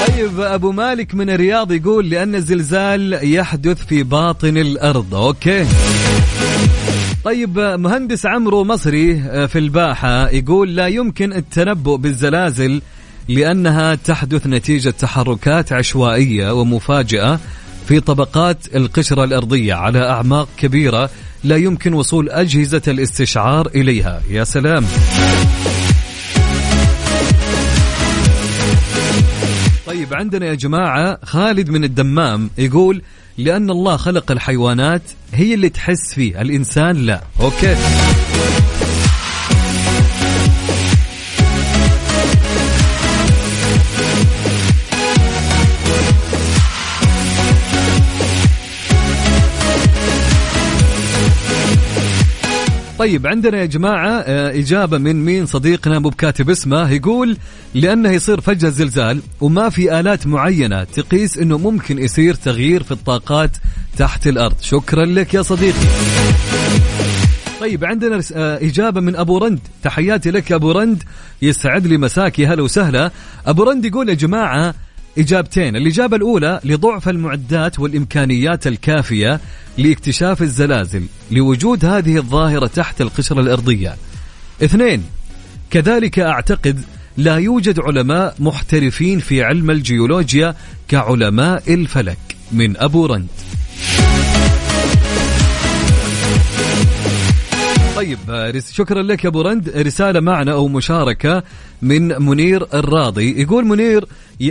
طيب 0.08 0.40
أبو 0.40 0.72
مالك 0.72 1.14
من 1.14 1.30
الرياض 1.30 1.72
يقول 1.72 2.10
لأن 2.10 2.34
الزلزال 2.34 3.18
يحدث 3.34 3.86
في 3.86 4.02
باطن 4.02 4.56
الأرض. 4.56 5.14
أوكي. 5.14 5.66
طيب 7.24 7.58
مهندس 7.58 8.26
عمرو 8.26 8.64
مصري 8.64 9.22
في 9.48 9.58
الباحة 9.58 10.28
يقول 10.28 10.76
لا 10.76 10.86
يمكن 10.86 11.32
التنبؤ 11.32 11.96
بالزلازل 11.96 12.82
لأنها 13.28 13.94
تحدث 13.94 14.46
نتيجة 14.46 14.90
تحركات 14.90 15.72
عشوائية 15.72 16.52
ومفاجئة 16.52 17.40
في 17.88 18.00
طبقات 18.00 18.56
القشرة 18.74 19.24
الأرضية 19.24 19.74
على 19.74 20.08
أعماق 20.10 20.48
كبيرة 20.56 21.10
لا 21.44 21.56
يمكن 21.56 21.94
وصول 21.94 22.30
أجهزة 22.30 22.82
الاستشعار 22.88 23.66
إليها. 23.74 24.22
يا 24.30 24.44
سلام. 24.44 24.84
طيب 29.86 30.14
عندنا 30.14 30.46
يا 30.46 30.54
جماعة 30.54 31.18
خالد 31.24 31.70
من 31.70 31.84
الدمام 31.84 32.50
يقول 32.58 33.02
لأن 33.38 33.70
الله 33.70 33.96
خلق 33.96 34.30
الحيوانات 34.30 35.02
هي 35.34 35.54
اللي 35.54 35.68
تحس 35.68 36.14
فيه 36.14 36.40
الإنسان 36.40 36.96
لا. 36.96 37.22
أوكي. 37.40 37.76
طيب 53.02 53.26
عندنا 53.26 53.60
يا 53.60 53.64
جماعة 53.64 54.10
آه، 54.10 54.58
إجابة 54.58 54.98
من 54.98 55.24
مين؟ 55.24 55.46
صديقنا 55.46 55.98
مو 55.98 56.08
بكاتب 56.08 56.50
اسمه 56.50 56.90
يقول 56.90 57.36
لأنه 57.74 58.10
يصير 58.10 58.40
فجأة 58.40 58.68
زلزال 58.68 59.22
وما 59.40 59.68
في 59.68 60.00
آلات 60.00 60.26
معينة 60.26 60.84
تقيس 60.84 61.38
أنه 61.38 61.58
ممكن 61.58 61.98
يصير 61.98 62.34
تغيير 62.34 62.82
في 62.82 62.90
الطاقات 62.90 63.50
تحت 63.96 64.26
الأرض. 64.26 64.54
شكرا 64.60 65.04
لك 65.04 65.34
يا 65.34 65.42
صديقي. 65.42 65.86
طيب 67.60 67.84
عندنا 67.84 68.20
آه، 68.34 68.58
إجابة 68.62 69.00
من 69.00 69.16
أبو 69.16 69.38
رند. 69.38 69.60
تحياتي 69.82 70.30
لك 70.30 70.50
يا 70.50 70.56
أبو 70.56 70.72
رند. 70.72 71.02
يسعد 71.42 71.86
لي 71.86 71.98
مساكي 71.98 72.46
هلا 72.46 72.62
وسهلا. 72.62 73.10
أبو 73.46 73.62
رند 73.62 73.84
يقول 73.84 74.08
يا 74.08 74.14
جماعة 74.14 74.74
إجابتين. 75.18 75.76
الإجابة 75.76 76.16
الأولى 76.16 76.60
لضعف 76.64 77.08
المعدات 77.08 77.78
والإمكانيات 77.78 78.66
الكافية 78.66 79.40
لاكتشاف 79.78 80.42
الزلازل 80.42 81.06
لوجود 81.30 81.84
هذه 81.84 82.16
الظاهرة 82.16 82.66
تحت 82.66 83.00
القشرة 83.00 83.40
الأرضية. 83.40 83.96
اثنين 84.64 85.04
كذلك 85.70 86.18
أعتقد 86.18 86.80
لا 87.16 87.36
يوجد 87.36 87.80
علماء 87.80 88.34
محترفين 88.38 89.18
في 89.18 89.42
علم 89.42 89.70
الجيولوجيا 89.70 90.54
كعلماء 90.88 91.74
الفلك 91.74 92.18
من 92.52 92.76
أبو 92.76 93.06
رند. 93.06 93.26
طيب 97.96 98.18
شكرا 98.72 99.02
لك 99.02 99.24
يا 99.24 99.28
أبو 99.28 99.40
رند. 99.40 99.68
رسالة 99.68 100.20
معنا 100.20 100.52
أو 100.52 100.68
مشاركة 100.68 101.42
من 101.82 102.22
منير 102.22 102.66
الراضي. 102.74 103.42
يقول 103.42 103.64
منير 103.64 104.04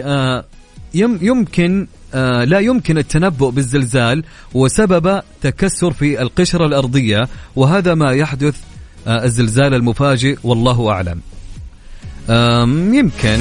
آه، 0.03 0.45
يم 0.93 1.19
يمكن 1.21 1.87
آه، 2.13 2.43
لا 2.43 2.59
يمكن 2.59 2.97
التنبؤ 2.97 3.49
بالزلزال 3.49 4.23
وسبب 4.53 5.21
تكسر 5.41 5.93
في 5.93 6.21
القشرة 6.21 6.65
الأرضية 6.65 7.27
وهذا 7.55 7.93
ما 7.93 8.11
يحدث 8.11 8.55
آه، 9.07 9.25
الزلزال 9.25 9.73
المفاجئ 9.73 10.37
والله 10.43 10.89
أعلم. 10.89 11.21
آم، 12.29 12.93
يمكن. 12.93 13.39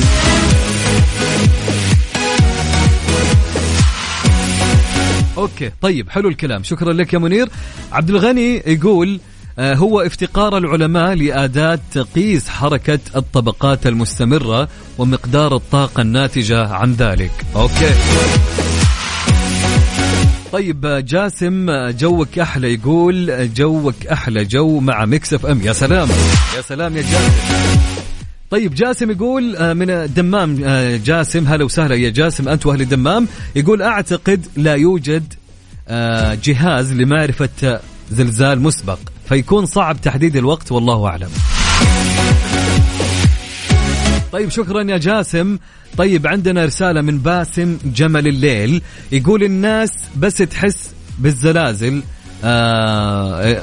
أوكي 5.38 5.70
طيب 5.82 6.10
حلو 6.10 6.28
الكلام. 6.28 6.62
شكرا 6.62 6.92
لك 6.92 7.12
يا 7.12 7.18
منير. 7.18 7.48
عبد 7.92 8.10
الغني 8.10 8.62
يقول 8.66 9.20
هو 9.60 10.00
افتقار 10.00 10.58
العلماء 10.58 11.14
لأداة 11.14 11.78
تقيس 11.92 12.48
حركة 12.48 12.98
الطبقات 13.16 13.86
المستمرة 13.86 14.68
ومقدار 14.98 15.56
الطاقة 15.56 16.00
الناتجة 16.00 16.66
عن 16.68 16.92
ذلك. 16.92 17.30
okay. 17.56 17.90
طيب 20.52 20.86
آه، 20.86 21.00
جاسم 21.00 21.70
آه، 21.70 21.90
جوك 21.90 22.38
أحلى 22.38 22.74
يقول 22.74 23.30
آه، 23.30 23.44
جوك 23.56 24.06
أحلى 24.12 24.44
جو 24.44 24.80
مع 24.80 25.04
Mix 25.04 25.34
FM. 25.34 25.60
يا 25.62 25.72
سلام. 25.72 26.08
يا 26.56 26.62
سلام 26.62 26.96
يا 26.96 27.02
جاسم. 27.02 27.80
طيب 28.50 28.74
جاسم 28.74 29.10
يقول 29.10 29.56
آه، 29.56 29.72
من 29.72 29.90
الدمام 29.90 30.60
آه، 30.64 30.96
جاسم 30.96 31.46
هلا 31.46 31.64
وسهلا 31.64 31.94
يا 31.94 32.10
جاسم 32.10 32.48
أنت 32.48 32.66
وأهل 32.66 32.80
الدمام. 32.80 33.28
يقول 33.56 33.82
أعتقد 33.82 34.46
لا 34.56 34.74
يوجد 34.74 35.34
آه، 35.88 36.38
جهاز 36.44 36.92
لمعرفة 36.92 37.48
آه، 37.64 37.80
زلزال 38.10 38.60
مسبق. 38.60 38.98
فيكون 39.30 39.66
صعب 39.66 40.00
تحديد 40.00 40.36
الوقت 40.36 40.72
والله 40.72 41.06
أعلم. 41.06 41.30
طيب 44.32 44.48
شكرا 44.48 44.82
يا 44.82 44.98
جاسم. 44.98 45.58
طيب 45.96 46.26
عندنا 46.26 46.64
رسالة 46.64 47.00
من 47.00 47.18
باسم 47.18 47.78
جمل 47.84 48.28
الليل. 48.28 48.82
يقول 49.12 49.42
الناس 49.42 49.90
بس 50.16 50.36
تحس 50.36 50.90
بالزلازل. 51.18 52.02
آه 52.44 53.62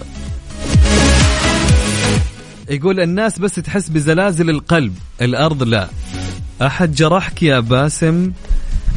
يقول 2.69 2.99
الناس 2.99 3.39
بس 3.39 3.55
تحس 3.55 3.89
بزلازل 3.89 4.49
القلب. 4.49 4.95
الأرض 5.21 5.63
لا. 5.63 5.87
أحد 6.61 6.95
جرحك 6.95 7.43
يا 7.43 7.59
باسم؟ 7.59 8.31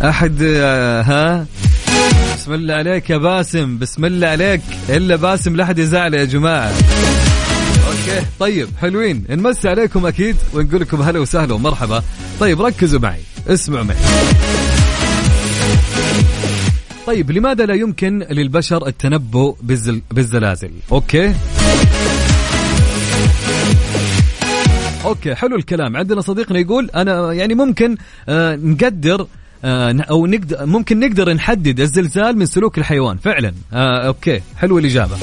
أحد 0.04 0.42
آه 0.42 1.02
ها؟ 1.02 1.46
بسم 2.50 2.60
الله 2.60 2.74
عليك 2.74 3.10
يا 3.10 3.16
باسم 3.16 3.78
بسم 3.78 4.04
الله 4.04 4.28
عليك. 4.28 4.60
إلا 4.88 5.16
باسم 5.16 5.56
لا 5.56 5.64
أحد 5.64 5.78
يزعل 5.78 6.14
يا 6.14 6.24
جماعة. 6.24 6.72
okay 7.86 8.26
طيب 8.40 8.68
حلوين. 8.80 9.24
نمسي 9.30 9.68
عليكم 9.68 10.06
أكيد 10.06 10.36
ونقول 10.54 10.80
لكم 10.80 11.02
هلا 11.02 11.18
وسهلا 11.18 11.54
ومرحبا. 11.54 12.02
طيب 12.40 12.62
ركزوا 12.62 13.00
معي. 13.00 13.20
اسمعوا 13.48 13.84
معي. 13.84 13.96
طيب 17.06 17.30
لماذا 17.30 17.66
لا 17.66 17.74
يمكن 17.74 18.26
للبشر 18.30 18.86
التنبؤ 18.86 19.56
بالزل... 19.62 20.02
بالزلازل؟ 20.10 20.70
okay. 20.92 21.34
okay 25.04 25.34
حلو 25.34 25.56
الكلام. 25.56 25.96
عندنا 25.96 26.20
صديقنا 26.20 26.58
يقول 26.58 26.90
أنا 26.94 27.32
يعني 27.32 27.54
ممكن 27.54 27.96
آه 28.28 28.56
نقدر 28.56 29.26
أو 29.64 30.26
نقدر 30.26 30.66
ممكن 30.66 31.00
نقدر 31.00 31.32
نحدد 31.32 31.80
الزلزال 31.80 32.38
من 32.38 32.46
سلوك 32.46 32.78
الحيوان. 32.78 33.16
فعلا. 33.16 33.52
آه 33.72 34.06
okay. 34.06 34.40
حلو 34.56 34.78
الإجابة. 34.78 35.16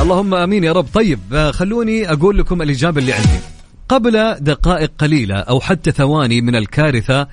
اللهم 0.00 0.34
آمين 0.34 0.64
يا 0.64 0.72
رب. 0.72 0.86
طيب 0.94 1.20
آه، 1.32 1.50
خلوني 1.50 2.12
أقول 2.12 2.38
لكم 2.38 2.62
الإجابة 2.62 3.00
اللي 3.00 3.12
عندي. 3.12 3.38
قبل 3.88 4.34
دقائق 4.40 4.90
قليلة 4.98 5.34
أو 5.34 5.60
حتى 5.60 5.92
ثواني 5.92 6.40
من 6.40 6.56
الكارثة 6.56 7.28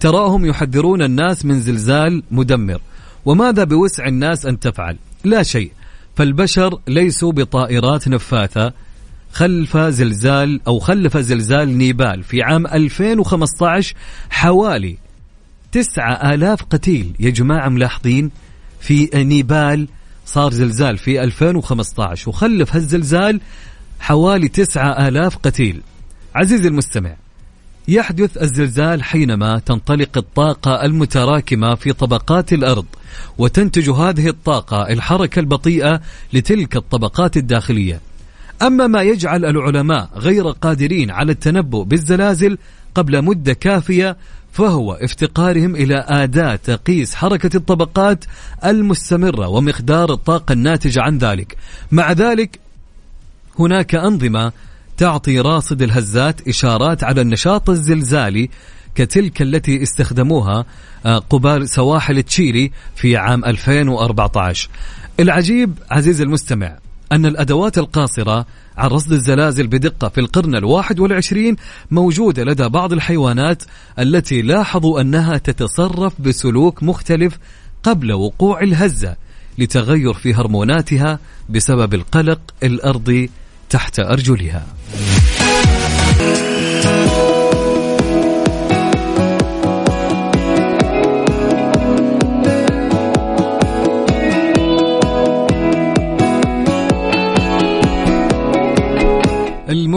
تراهم 0.00 0.46
يحذرون 0.46 1.02
الناس 1.02 1.44
من 1.44 1.60
زلزال 1.60 2.22
مدمر. 2.30 2.80
وماذا 3.24 3.64
بوسع 3.64 4.06
الناس 4.06 4.46
أن 4.46 4.60
تفعل؟ 4.60 4.96
لا 5.24 5.42
شيء. 5.42 5.72
فالبشر 6.16 6.80
ليسوا 6.88 7.32
بطائرات 7.32 8.08
نفاثة 8.08 8.72
خلف 9.32 9.76
زلزال 9.76 10.60
أو 10.66 10.78
خلف 10.78 11.16
زلزال 11.16 11.78
نيبال. 11.78 12.22
في 12.22 12.42
عام 12.42 12.66
2015 12.66 13.94
حوالي 14.30 14.98
تسعة 15.72 16.34
آلاف 16.34 16.62
قتيل. 16.62 17.14
يا 17.20 17.30
جماعة 17.30 17.68
ملاحظين 17.68 18.30
في 18.80 19.10
نيبال 19.14 19.88
صار 20.26 20.52
زلزال 20.52 20.98
في 20.98 21.24
2015 21.24 22.28
وخلف 22.28 22.76
هالزلزال 22.76 23.40
حوالي 24.00 24.48
تسعة 24.48 25.08
آلاف 25.08 25.36
قتيل. 25.36 25.82
عزيزي 26.34 26.68
المستمع 26.68 27.16
يحدث 27.88 28.42
الزلزال 28.42 29.02
حينما 29.02 29.58
تنطلق 29.58 30.18
الطاقة 30.18 30.84
المتراكمة 30.84 31.74
في 31.74 31.92
طبقات 31.92 32.52
الأرض 32.52 32.86
وتنتج 33.38 33.90
هذه 33.90 34.28
الطاقة 34.28 34.92
الحركة 34.92 35.40
البطيئة 35.40 36.00
لتلك 36.32 36.76
الطبقات 36.76 37.36
الداخلية. 37.36 38.00
أما 38.62 38.86
ما 38.86 39.02
يجعل 39.02 39.44
العلماء 39.44 40.10
غير 40.16 40.48
قادرين 40.50 41.10
على 41.10 41.32
التنبؤ 41.32 41.82
بالزلازل 41.82 42.58
قبل 42.94 43.24
مدة 43.24 43.52
كافية 43.52 44.16
فهو 44.58 44.92
افتقارهم 44.92 45.76
إلى 45.76 46.04
أداة 46.08 46.56
تقيس 46.56 47.14
حركة 47.14 47.56
الطبقات 47.56 48.24
المستمرة 48.64 49.48
ومقدار 49.48 50.12
الطاقة 50.12 50.52
الناتجة 50.52 51.02
عن 51.02 51.18
ذلك. 51.18 51.56
مع 51.92 52.12
ذلك 52.12 52.60
هناك 53.58 53.94
أنظمة 53.94 54.52
تعطي 54.96 55.40
راصد 55.40 55.82
الهزات 55.82 56.48
إشارات 56.48 57.04
على 57.04 57.20
النشاط 57.20 57.70
الزلزالي 57.70 58.50
كتلك 58.94 59.42
التي 59.42 59.82
استخدموها 59.82 60.64
آه، 61.06 61.18
قبال 61.18 61.68
سواحل 61.68 62.22
تشيلي 62.22 62.70
في 62.96 63.16
عام 63.16 63.44
2014 63.44 64.68
العجيب 65.20 65.78
عزيزي 65.90 66.24
المستمع 66.24 66.78
أن 67.12 67.26
الأدوات 67.26 67.78
القاصرة 67.78 68.46
عن 68.76 68.88
رصد 68.88 69.12
الزلازل 69.12 69.66
بدقة 69.66 70.08
في 70.08 70.20
القرن 70.20 70.54
الواحد 70.54 71.00
والعشرين 71.00 71.56
موجودة 71.90 72.44
لدى 72.44 72.68
بعض 72.68 72.92
الحيوانات 72.92 73.62
التي 73.98 74.42
لاحظوا 74.42 75.00
أنها 75.00 75.38
تتصرف 75.38 76.20
بسلوك 76.20 76.82
مختلف 76.82 77.38
قبل 77.82 78.12
وقوع 78.12 78.62
الهزة 78.62 79.16
لتغير 79.58 80.14
في 80.14 80.34
هرموناتها 80.34 81.18
بسبب 81.48 81.94
القلق 81.94 82.40
الأرضي 82.62 83.30
تحت 83.70 84.00
أرجلها. 84.00 84.66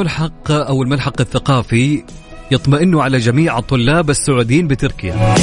الملحق 0.01 0.51
أو 0.51 0.83
الملحق 0.83 1.21
الثقافي 1.21 2.03
يطمئن 2.51 2.99
على 2.99 3.17
جميع 3.17 3.57
الطلاب 3.57 4.09
السعوديين 4.09 4.67
بتركيا. 4.67 5.35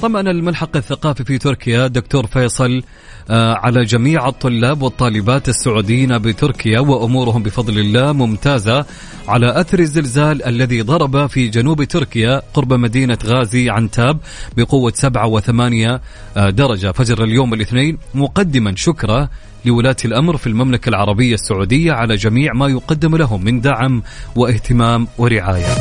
طمأن 0.00 0.28
الملحق 0.28 0.76
الثقافي 0.76 1.24
في 1.24 1.38
تركيا 1.38 1.86
دكتور 1.86 2.26
فيصل 2.26 2.82
آه، 3.30 3.54
على 3.54 3.84
جميع 3.84 4.28
الطلاب 4.28 4.82
والطالبات 4.82 5.48
السعوديين 5.48 6.18
بتركيا 6.18 6.80
وأمورهم 6.80 7.42
بفضل 7.42 7.78
الله 7.78 8.12
ممتازة 8.12 8.84
على 9.28 9.60
أثر 9.60 9.78
الزلزال 9.78 10.44
الذي 10.44 10.82
ضرب 10.82 11.26
في 11.26 11.48
جنوب 11.48 11.84
تركيا 11.84 12.42
قرب 12.54 12.72
مدينة 12.72 13.18
غازي 13.24 13.70
عنتاب 13.70 14.18
بقوة 14.56 14.92
سبعة 14.94 15.26
وثمانية 15.26 16.00
آه، 16.36 16.50
درجة. 16.50 16.92
فجر 16.92 17.24
اليوم 17.24 17.54
الاثنين 17.54 17.98
مقدما 18.14 18.76
شكره 18.76 19.30
لولاة 19.66 19.96
الأمر 20.04 20.36
في 20.36 20.46
المملكة 20.46 20.88
العربية 20.88 21.34
السعودية 21.34 21.92
على 21.92 22.16
جميع 22.16 22.52
ما 22.52 22.68
يقدم 22.68 23.16
لهم 23.16 23.44
من 23.44 23.60
دعم 23.60 24.02
واهتمام 24.36 25.08
ورعاية. 25.18 25.74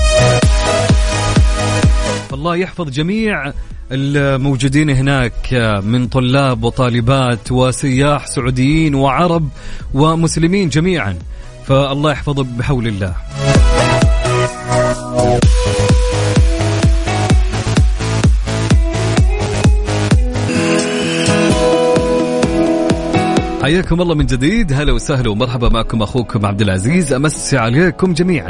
الله 2.34 2.56
يحفظ 2.56 2.90
جميع 2.90 3.54
الموجودين 3.92 4.90
هناك 4.90 5.54
من 5.84 6.08
طلاب 6.08 6.64
وطالبات 6.64 7.52
وسياح 7.52 8.28
سعوديين 8.28 8.96
وعرب 8.96 9.50
ومسلمين 9.94 10.70
جميعا. 10.70 11.20
فالله 11.68 12.12
يحفظه 12.12 12.44
بحول 12.44 12.88
الله. 12.88 13.16
حياكم 23.66 24.02
الله 24.02 24.16
من 24.16 24.26
جديد. 24.26 24.74
هلا 24.74 24.94
وسهلا 24.94 25.30
ومرحبا 25.30 25.70
معكم 25.70 26.02
أخوكم 26.02 26.46
عبد 26.46 26.62
العزيز. 26.62 27.14
امسي 27.14 27.58
عليكم 27.58 28.14
جميعا. 28.14 28.50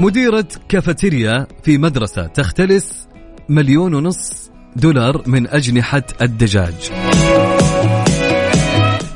مديرة 0.00 0.46
كافيتيريا 0.68 1.46
في 1.62 1.78
مدرسة 1.78 2.26
تختلس 2.26 3.08
مليون 3.48 3.94
ونص 3.94 4.50
دولار 4.76 5.22
من 5.26 5.46
أجنحة 5.46 6.02
الدجاج. 6.22 6.74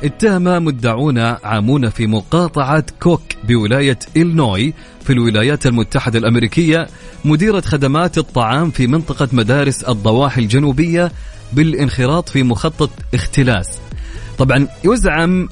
اتهم 0.03 0.43
مدعون 0.65 1.17
عامون 1.17 1.89
في 1.89 2.07
مقاطعة 2.07 2.83
كوك 2.99 3.21
بولاية 3.47 3.99
إلنوي 4.17 4.73
في 5.03 5.13
الولايات 5.13 5.65
المتحدة 5.65 6.19
الأمريكية. 6.19 6.87
مديرة 7.25 7.61
خدمات 7.61 8.17
الطعام 8.17 8.71
في 8.71 8.87
منطقة 8.87 9.27
مدارس 9.33 9.83
الضواحي 9.83 10.41
الجنوبية 10.41 11.11
بالانخراط 11.53 12.29
في 12.29 12.43
مخطط 12.43 12.89
اختلاس. 13.13 13.67
طبعا 14.37 14.67
يزعم 14.83 15.49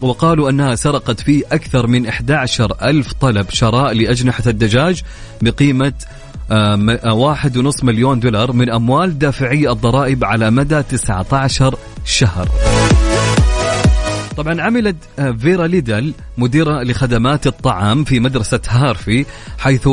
وقالوا 0.00 0.50
أنها 0.50 0.74
سرقت 0.74 1.20
فيه 1.20 1.42
أكثر 1.52 1.86
من 1.86 2.06
11 2.06 2.72
ألف 2.82 3.12
طلب 3.12 3.50
شراء 3.50 3.92
لأجنحة 3.92 4.42
الدجاج 4.46 5.02
بقيمة 5.42 5.92
واحد 7.06 7.56
ونص 7.56 7.84
مليون 7.84 8.20
دولار 8.20 8.52
من 8.52 8.70
أموال 8.70 9.18
دافعي 9.18 9.70
الضرائب 9.70 10.24
على 10.24 10.50
مدى 10.50 10.82
19 10.82 11.78
شهر. 12.04 12.48
طبعا 14.38 14.60
عملت 14.60 14.96
آه، 15.18 15.30
فيرا 15.30 15.66
ليدل 15.66 16.14
مديرة 16.38 16.82
لخدمات 16.82 17.46
الطعام 17.46 18.04
في 18.04 18.20
مدرسة 18.20 18.60
هارفي 18.68 19.26
حيث. 19.58 19.88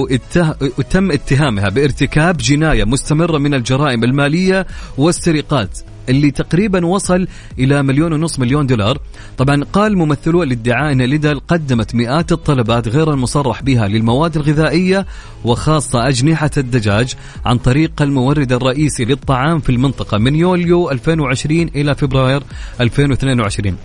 تم 0.89 1.11
اتهامها 1.11 1.69
بارتكاب 1.69 2.37
جناية 2.37 2.83
مستمرة 2.83 3.37
من 3.37 3.53
الجرائم 3.53 4.03
المالية 4.03 4.67
والسرقات 4.97 5.79
اللي 6.09 6.31
تقريبا 6.31 6.85
وصل 6.85 7.27
إلى 7.59 7.83
مليون 7.83 8.13
ونص 8.13 8.39
مليون 8.39 8.67
دولار 8.67 8.97
طبعا 9.37 9.63
قال 9.63 9.97
ممثلو 9.97 10.43
الادعاء 10.43 10.91
إن 10.91 11.01
ليدل 11.01 11.39
قدمت 11.39 11.95
مئات 11.95 12.31
الطلبات 12.31 12.87
غير 12.87 13.13
المصرح 13.13 13.63
بها 13.63 13.87
للمواد 13.87 14.35
الغذائية 14.35 15.05
وخاصة 15.43 16.07
أجنحة 16.07 16.51
الدجاج 16.57 17.13
عن 17.45 17.57
طريق 17.57 18.01
المورد 18.01 18.51
الرئيسي 18.51 19.05
للطعام 19.05 19.59
في 19.59 19.69
المنطقة 19.69 20.17
من 20.17 20.35
يوليو 20.35 20.91
2020 20.91 21.61
إلى 21.61 21.95
فبراير 21.95 22.43
2022 22.81 23.77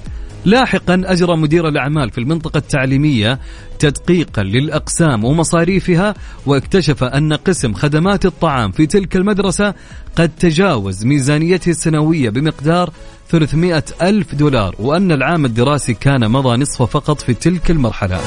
لاحقا 0.45 1.03
أجرى 1.05 1.37
مدير 1.37 1.69
الأعمال 1.69 2.11
في 2.11 2.19
المنطقة 2.19 2.59
التعليمية 2.59 3.39
تدقيقا 3.79 4.43
للأقسام 4.43 5.25
ومصاريفها 5.25 6.15
واكتشف 6.47 7.05
أن 7.05 7.33
قسم 7.33 7.75
خدمات 7.75 8.27
الطعام 8.27 8.73
في 8.73 8.87
تلك 8.87 9.17
المدرسة 9.17 9.75
قد 10.17 10.31
تجاوز 10.39 11.05
ميزانيته 11.05 11.71
السنوية 11.71 12.31
بمقدار 12.31 12.91
300 13.31 13.85
ألف 14.03 14.35
دولار 14.35 14.75
وأن 14.79 15.13
العام 15.13 15.45
الدراسي 15.45 15.95
كان 15.95 16.31
مضى 16.31 16.57
نصفه 16.57 16.85
فقط 16.85 17.21
في 17.21 17.35
تلك 17.35 17.71
المرحلة. 17.71 18.21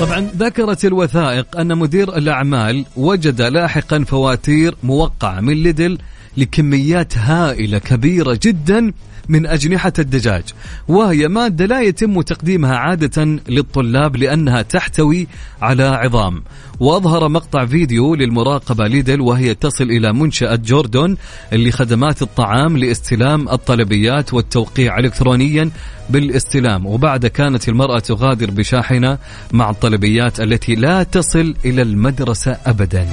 طبعا 0.00 0.30
ذكرت 0.36 0.84
الوثائق 0.84 1.56
أن 1.56 1.78
مدير 1.78 2.16
الأعمال 2.16 2.84
وجد 2.96 3.42
لاحقا 3.42 4.04
فواتير 4.04 4.74
موقعة 4.82 5.40
من 5.40 5.62
ليدل 5.62 5.98
لكميات 6.36 7.18
هائلة 7.18 7.78
كبيرة 7.78 8.38
جدا 8.42 8.92
من 9.28 9.46
أجنحة 9.46 9.92
الدجاج. 9.98 10.42
وهي 10.88 11.28
مادة 11.28 11.66
لا 11.66 11.80
يتم 11.80 12.20
تقديمها 12.20 12.76
عادة 12.76 13.24
للطلاب 13.48 14.16
لأنها 14.16 14.62
تحتوي 14.62 15.26
على 15.62 15.84
عظام. 15.84 16.42
وأظهر 16.80 17.28
مقطع 17.28 17.66
فيديو 17.66 18.14
للمراقبة 18.14 18.86
ليدل 18.86 19.20
وهي 19.20 19.54
تصل 19.54 19.84
إلى 19.84 20.12
منشأة 20.12 20.56
جوردون 20.56 21.16
لخدمات 21.52 22.22
الطعام 22.22 22.76
لاستلام 22.76 23.48
الطلبيات 23.48 24.34
والتوقيع 24.34 24.98
إلكترونيا 24.98 25.70
بالاستلام. 26.10 26.86
وبعد 26.86 27.26
كانت 27.26 27.68
المرأة 27.68 27.98
تغادر 27.98 28.50
بشاحنة 28.50 29.18
مع 29.52 29.70
الطلبيات 29.70 30.40
التي 30.40 30.74
لا 30.74 31.02
تصل 31.02 31.54
إلى 31.64 31.82
المدرسة 31.82 32.56
أبداً. 32.66 33.06